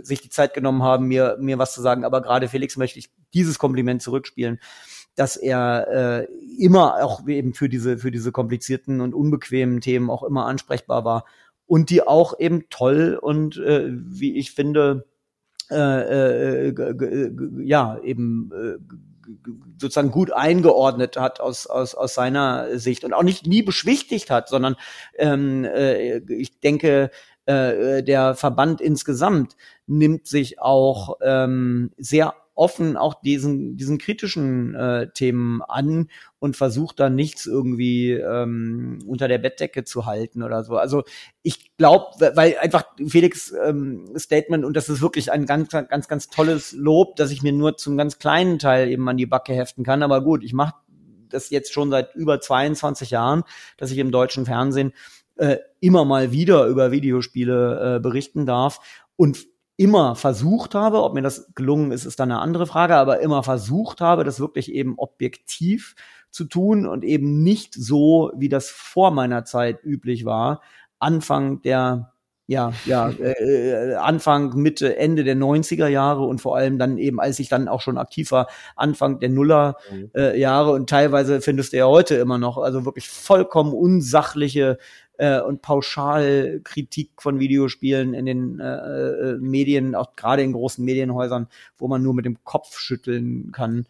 [0.01, 3.11] sich die Zeit genommen haben, mir, mir was zu sagen, aber gerade Felix möchte ich
[3.33, 4.59] dieses Kompliment zurückspielen
[5.15, 10.23] dass er äh, immer auch eben für diese für diese komplizierten und unbequemen Themen auch
[10.23, 11.25] immer ansprechbar war
[11.65, 15.05] und die auch eben toll und äh, wie ich finde
[15.71, 17.31] äh, äh,
[17.63, 18.77] ja eben äh,
[19.79, 24.49] sozusagen gut eingeordnet hat aus, aus, aus seiner Sicht und auch nicht nie beschwichtigt hat,
[24.49, 24.75] sondern
[25.17, 27.09] ähm, äh, ich denke,
[27.45, 29.55] äh, der Verband insgesamt
[29.87, 36.99] nimmt sich auch ähm, sehr offen auch diesen, diesen kritischen äh, Themen an und versucht
[36.99, 40.77] dann nichts irgendwie ähm, unter der Bettdecke zu halten oder so.
[40.77, 41.03] Also
[41.43, 46.29] ich glaube, weil einfach Felix ähm, Statement, und das ist wirklich ein ganz, ganz, ganz
[46.29, 49.83] tolles Lob, dass ich mir nur zum ganz kleinen Teil eben an die Backe heften
[49.83, 50.01] kann.
[50.01, 50.75] Aber gut, ich mache
[51.29, 53.43] das jetzt schon seit über 22 Jahren,
[53.77, 54.93] dass ich im deutschen Fernsehen
[55.35, 58.79] äh, immer mal wieder über Videospiele äh, berichten darf.
[59.17, 59.45] Und
[59.77, 63.43] immer versucht habe, ob mir das gelungen ist, ist dann eine andere Frage, aber immer
[63.43, 65.95] versucht habe, das wirklich eben objektiv
[66.31, 70.61] zu tun und eben nicht so, wie das vor meiner Zeit üblich war,
[70.99, 72.11] Anfang der
[72.47, 77.19] ja, ja, äh, äh Anfang, Mitte, Ende der 90er Jahre und vor allem dann eben,
[77.19, 80.11] als ich dann auch schon aktiv war, Anfang der Nuller mhm.
[80.15, 80.71] äh, Jahre.
[80.71, 84.77] Und teilweise findest du ja heute immer noch, also wirklich vollkommen unsachliche
[85.17, 91.47] äh, und Pauschalkritik von Videospielen in den äh, äh, Medien, auch gerade in großen Medienhäusern,
[91.77, 93.85] wo man nur mit dem Kopf schütteln kann.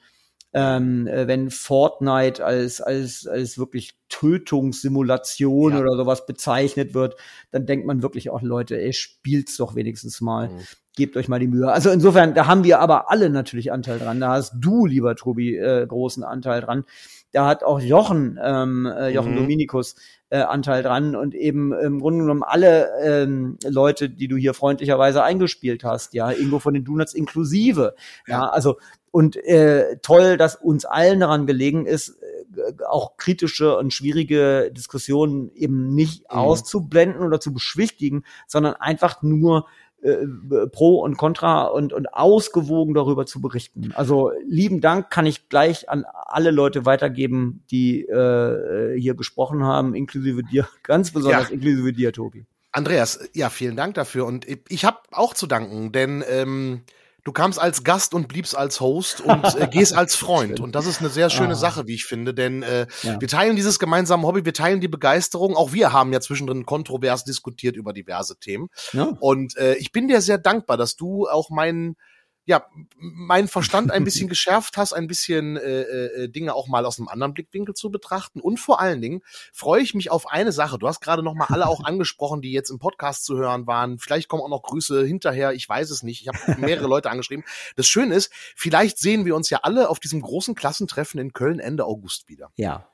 [0.53, 5.79] Ähm, äh, wenn Fortnite als, als, als wirklich Tötungssimulation ja.
[5.81, 7.17] oder sowas bezeichnet wird,
[7.51, 10.47] dann denkt man wirklich auch, Leute, ey, spielt's doch wenigstens mal.
[10.47, 10.59] Mhm.
[10.95, 11.69] Gebt euch mal die Mühe.
[11.69, 14.21] Also insofern, da haben wir aber alle natürlich Anteil dran.
[14.21, 16.85] Da hast du, lieber Tobi, äh, großen Anteil dran.
[17.33, 19.39] Da hat auch Jochen, ähm, äh, Jochen mhm.
[19.39, 19.95] Dominikus,
[20.35, 25.23] äh, Anteil dran und eben im Grunde genommen alle ähm, Leute, die du hier freundlicherweise
[25.23, 27.95] eingespielt hast, ja, Ingo von den Donuts inklusive,
[28.27, 28.77] ja, also
[29.11, 35.51] und äh, toll, dass uns allen daran gelegen ist, äh, auch kritische und schwierige Diskussionen
[35.55, 36.37] eben nicht mhm.
[36.37, 39.67] auszublenden oder zu beschwichtigen, sondern einfach nur
[40.05, 43.91] äh, pro und contra und, und ausgewogen darüber zu berichten.
[43.95, 49.95] Also lieben Dank kann ich gleich an alle Leute weitergeben, die äh, hier gesprochen haben,
[49.95, 51.55] inklusive dir, ganz besonders ja.
[51.55, 52.45] inklusive dir, Tobi.
[52.71, 54.25] Andreas, ja, vielen Dank dafür.
[54.25, 56.81] Und ich habe auch zu danken, denn ähm,
[57.25, 60.61] du kamst als Gast und bliebst als Host und äh, gehst als Freund.
[60.61, 61.55] Und das ist eine sehr schöne ah.
[61.55, 63.19] Sache, wie ich finde, denn äh, ja.
[63.19, 65.57] wir teilen dieses gemeinsame Hobby, wir teilen die Begeisterung.
[65.57, 68.69] Auch wir haben ja zwischendrin kontrovers diskutiert über diverse Themen.
[68.93, 69.11] Ja.
[69.19, 71.97] Und äh, ich bin dir sehr dankbar, dass du auch meinen
[72.45, 72.65] ja,
[72.97, 77.07] meinen Verstand ein bisschen geschärft hast, ein bisschen äh, äh, Dinge auch mal aus einem
[77.07, 78.39] anderen Blickwinkel zu betrachten.
[78.39, 79.21] Und vor allen Dingen
[79.51, 80.77] freue ich mich auf eine Sache.
[80.77, 83.97] Du hast gerade noch mal alle auch angesprochen, die jetzt im Podcast zu hören waren.
[83.97, 85.53] Vielleicht kommen auch noch Grüße hinterher.
[85.53, 86.21] Ich weiß es nicht.
[86.21, 87.43] Ich habe mehrere Leute angeschrieben.
[87.75, 91.59] Das Schöne ist, vielleicht sehen wir uns ja alle auf diesem großen Klassentreffen in Köln
[91.59, 92.51] Ende August wieder.
[92.55, 92.87] Ja.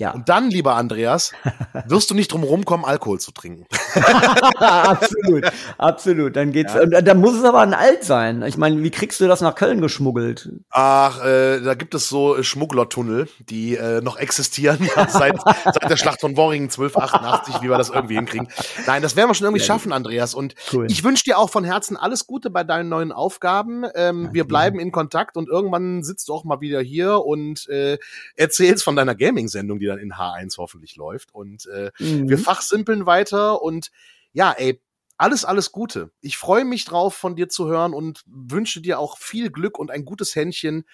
[0.00, 0.10] Ja.
[0.10, 1.32] Und dann, lieber Andreas,
[1.86, 3.66] wirst du nicht drum rumkommen, Alkohol zu trinken.
[4.58, 5.44] absolut,
[5.78, 6.34] absolut.
[6.34, 6.74] Dann geht's.
[6.74, 6.82] Ja.
[6.82, 8.42] Und dann muss es aber ein Alt sein.
[8.42, 10.50] Ich meine, wie kriegst du das nach Köln geschmuggelt?
[10.70, 14.78] Ach, äh, da gibt es so Schmugglertunnel, die äh, noch existieren
[15.08, 18.48] seit, seit der Schlacht von Worringen 1288, wie wir das irgendwie hinkriegen.
[18.88, 20.34] Nein, das werden wir schon irgendwie ja, schaffen, Andreas.
[20.34, 20.86] Und cool.
[20.90, 23.84] ich wünsche dir auch von Herzen alles Gute bei deinen neuen Aufgaben.
[23.94, 27.98] Ähm, wir bleiben in Kontakt und irgendwann sitzt du auch mal wieder hier und äh,
[28.34, 31.34] erzählst von deiner Gaming-Sendung, die dann in H1 hoffentlich läuft.
[31.34, 32.28] Und äh, mhm.
[32.28, 33.90] wir fachsimpeln weiter und
[34.32, 34.80] ja, ey,
[35.16, 36.10] alles, alles Gute.
[36.20, 39.90] Ich freue mich drauf, von dir zu hören und wünsche dir auch viel Glück und
[39.90, 40.84] ein gutes Händchen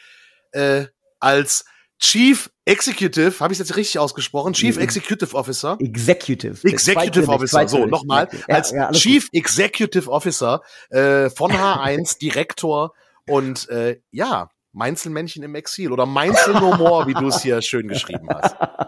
[0.53, 0.87] äh,
[1.19, 1.65] als
[2.01, 4.55] Chief Executive, habe ich jetzt richtig ausgesprochen?
[4.55, 4.83] Chief mhm.
[4.83, 5.77] Executive Officer.
[5.81, 6.67] Executive.
[6.67, 8.29] Executive Officer, so, nochmal.
[8.49, 9.35] Ja, als ja, Chief gut.
[9.35, 12.95] Executive Officer äh, von H1, Direktor
[13.27, 17.89] und äh, ja, Mainzelmännchen im Exil oder Mainzel no more, wie du es hier schön
[17.89, 18.57] geschrieben hast.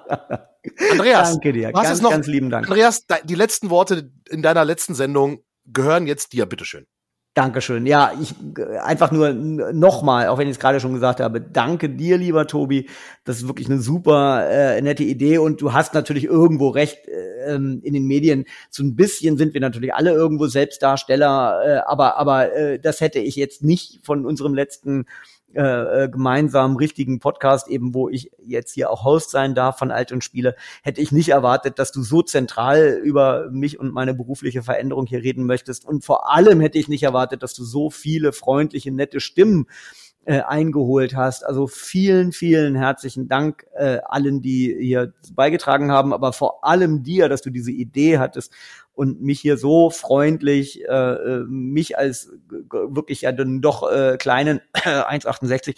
[0.91, 2.69] Andreas, danke dir, ganz, noch, ganz lieben Dank.
[2.69, 6.87] Andreas, die letzten Worte in deiner letzten Sendung gehören jetzt dir, bitteschön.
[7.35, 7.87] Dankeschön.
[7.87, 8.35] Ja, ich
[8.83, 12.91] einfach nur nochmal, auch wenn ich es gerade schon gesagt habe, danke dir, lieber Tobi.
[13.25, 17.09] Das ist wirklich eine super äh, nette Idee und du hast natürlich irgendwo recht.
[17.09, 17.23] Äh,
[17.55, 22.55] in den Medien so ein bisschen sind wir natürlich alle irgendwo Selbstdarsteller, äh, aber aber
[22.55, 25.07] äh, das hätte ich jetzt nicht von unserem letzten
[25.55, 29.91] äh, äh, gemeinsamen richtigen Podcast, eben wo ich jetzt hier auch Host sein darf von
[29.91, 34.15] Alt und Spiele, hätte ich nicht erwartet, dass du so zentral über mich und meine
[34.15, 35.85] berufliche Veränderung hier reden möchtest.
[35.85, 39.67] Und vor allem hätte ich nicht erwartet, dass du so viele freundliche, nette Stimmen
[40.25, 41.45] äh, eingeholt hast.
[41.45, 47.29] Also vielen, vielen herzlichen Dank äh, allen, die hier beigetragen haben, aber vor allem dir,
[47.29, 48.53] dass du diese Idee hattest
[48.95, 52.31] und mich hier so freundlich, äh, äh mich als
[52.71, 55.77] wirklich ja dann doch äh, kleinen 1,68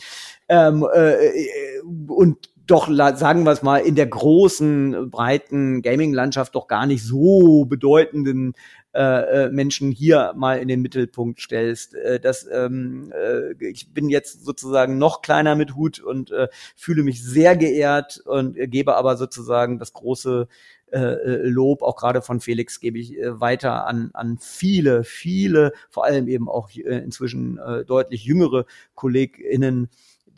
[0.49, 6.87] ähm, äh, und doch, sagen wir es mal, in der großen, breiten Gaming-Landschaft doch gar
[6.87, 8.55] nicht so bedeutenden
[8.95, 11.95] äh, äh, Menschen hier mal in den Mittelpunkt stellst.
[11.95, 17.03] Äh, das, ähm, äh, ich bin jetzt sozusagen noch kleiner mit Hut und äh, fühle
[17.03, 20.47] mich sehr geehrt und äh, gebe aber sozusagen das große
[20.93, 25.73] äh, äh, Lob, auch gerade von Felix, gebe ich äh, weiter an, an viele, viele,
[25.91, 28.65] vor allem eben auch äh, inzwischen äh, deutlich jüngere
[28.95, 29.89] KollegInnen,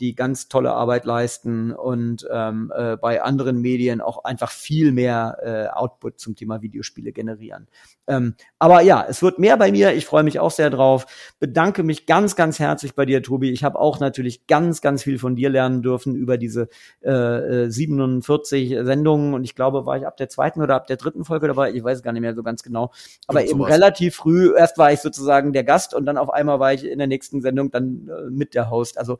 [0.00, 5.38] die ganz tolle Arbeit leisten und ähm, äh, bei anderen Medien auch einfach viel mehr
[5.42, 7.66] äh, Output zum Thema Videospiele generieren.
[8.08, 9.92] Ähm, aber ja, es wird mehr bei mir.
[9.94, 11.06] Ich freue mich auch sehr drauf.
[11.40, 13.50] Bedanke mich ganz, ganz herzlich bei dir, Tobi.
[13.50, 16.68] Ich habe auch natürlich ganz, ganz viel von dir lernen dürfen über diese
[17.00, 19.34] äh, 47 äh, Sendungen.
[19.34, 21.72] Und ich glaube, war ich ab der zweiten oder ab der dritten Folge dabei.
[21.72, 22.92] Ich weiß es gar nicht mehr so ganz genau.
[23.26, 23.72] Aber eben sowas.
[23.72, 24.54] relativ früh.
[24.56, 27.40] Erst war ich sozusagen der Gast und dann auf einmal war ich in der nächsten
[27.40, 28.98] Sendung dann äh, mit der Host.
[28.98, 29.18] Also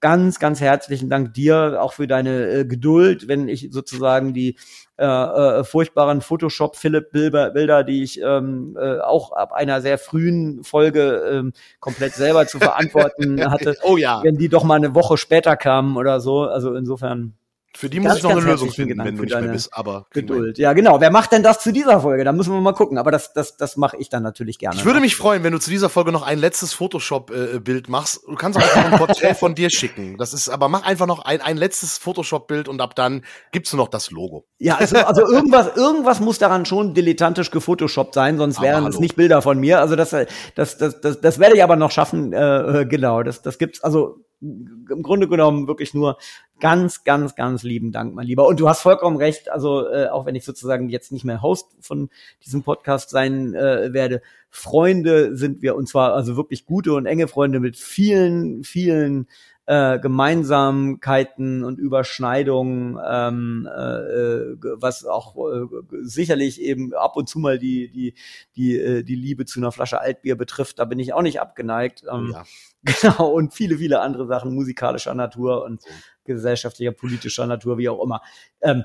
[0.00, 4.56] ganz, ganz herzlichen Dank dir auch für deine äh, Geduld, wenn ich sozusagen die
[4.98, 11.52] äh, äh, furchtbaren Photoshop-Philipp-Bilder, die ich ähm, äh, auch ab einer sehr frühen Folge ähm,
[11.80, 14.22] komplett selber zu verantworten hatte, oh ja.
[14.22, 16.42] wenn die doch mal eine Woche später kamen oder so.
[16.42, 17.34] Also insofern
[17.78, 20.58] für die muss ich noch eine Lösung finden, wenn du nicht mehr bist, aber Geduld.
[20.58, 21.00] Ja, genau.
[21.00, 22.24] Wer macht denn das zu dieser Folge?
[22.24, 22.98] Da müssen wir mal gucken.
[22.98, 24.74] Aber das, das, das mache ich dann natürlich gerne.
[24.74, 28.22] Ich würde mich freuen, wenn du zu dieser Folge noch ein letztes Photoshop-Bild machst.
[28.26, 30.18] Du kannst auch einfach ein Porträt von dir schicken.
[30.18, 33.22] Das ist, aber mach einfach noch ein, ein letztes Photoshop-Bild und ab dann
[33.52, 34.44] gibst du noch das Logo.
[34.58, 39.14] Ja, also, also irgendwas, irgendwas muss daran schon dilettantisch gefotoshoppt sein, sonst wären es nicht
[39.14, 39.78] Bilder von mir.
[39.78, 40.10] Also das,
[40.56, 42.32] das, das, das, das werde ich aber noch schaffen.
[42.32, 43.84] Äh, genau, das, das gibt's.
[43.84, 46.18] Also im Grunde genommen wirklich nur
[46.60, 48.46] ganz, ganz, ganz lieben Dank, mein Lieber.
[48.46, 51.76] Und du hast vollkommen recht, also äh, auch wenn ich sozusagen jetzt nicht mehr Host
[51.80, 52.08] von
[52.44, 57.28] diesem Podcast sein äh, werde, Freunde sind wir und zwar also wirklich gute und enge
[57.28, 59.26] Freunde mit vielen, vielen
[59.68, 65.66] äh, Gemeinsamkeiten und Überschneidungen, ähm, äh, was auch äh,
[66.00, 68.14] sicherlich eben ab und zu mal die die
[68.56, 70.78] die äh, die Liebe zu einer Flasche Altbier betrifft.
[70.78, 72.02] Da bin ich auch nicht abgeneigt.
[72.10, 72.44] Ähm, ja.
[72.84, 75.82] Genau und viele viele andere Sachen musikalischer Natur und
[76.24, 78.22] gesellschaftlicher politischer Natur, wie auch immer.
[78.62, 78.84] Ähm,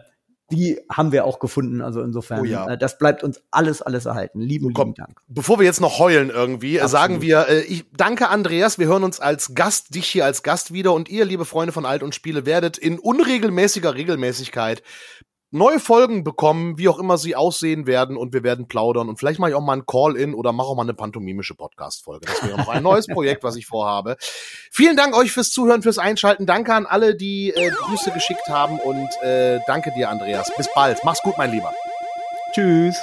[0.53, 1.81] die haben wir auch gefunden.
[1.81, 2.69] Also insofern, oh ja.
[2.69, 4.39] äh, das bleibt uns alles, alles erhalten.
[4.39, 5.21] Lieben, Komm, lieben Dank.
[5.27, 6.91] Bevor wir jetzt noch heulen irgendwie, Absolut.
[6.91, 8.77] sagen wir, äh, ich danke Andreas.
[8.79, 11.85] Wir hören uns als Gast, dich hier als Gast wieder und ihr, liebe Freunde von
[11.85, 14.83] Alt und Spiele, werdet in unregelmäßiger Regelmäßigkeit
[15.53, 19.39] neue Folgen bekommen, wie auch immer sie aussehen werden und wir werden plaudern und vielleicht
[19.39, 22.25] mache ich auch mal ein Call-In oder mache auch mal eine pantomimische Podcast-Folge.
[22.25, 24.17] Das wäre noch ein neues Projekt, was ich vorhabe.
[24.71, 26.45] Vielen Dank euch fürs Zuhören, fürs Einschalten.
[26.45, 30.51] Danke an alle, die äh, Grüße geschickt haben und äh, danke dir, Andreas.
[30.57, 30.99] Bis bald.
[31.03, 31.73] Mach's gut, mein Lieber.
[32.53, 32.97] Tschüss.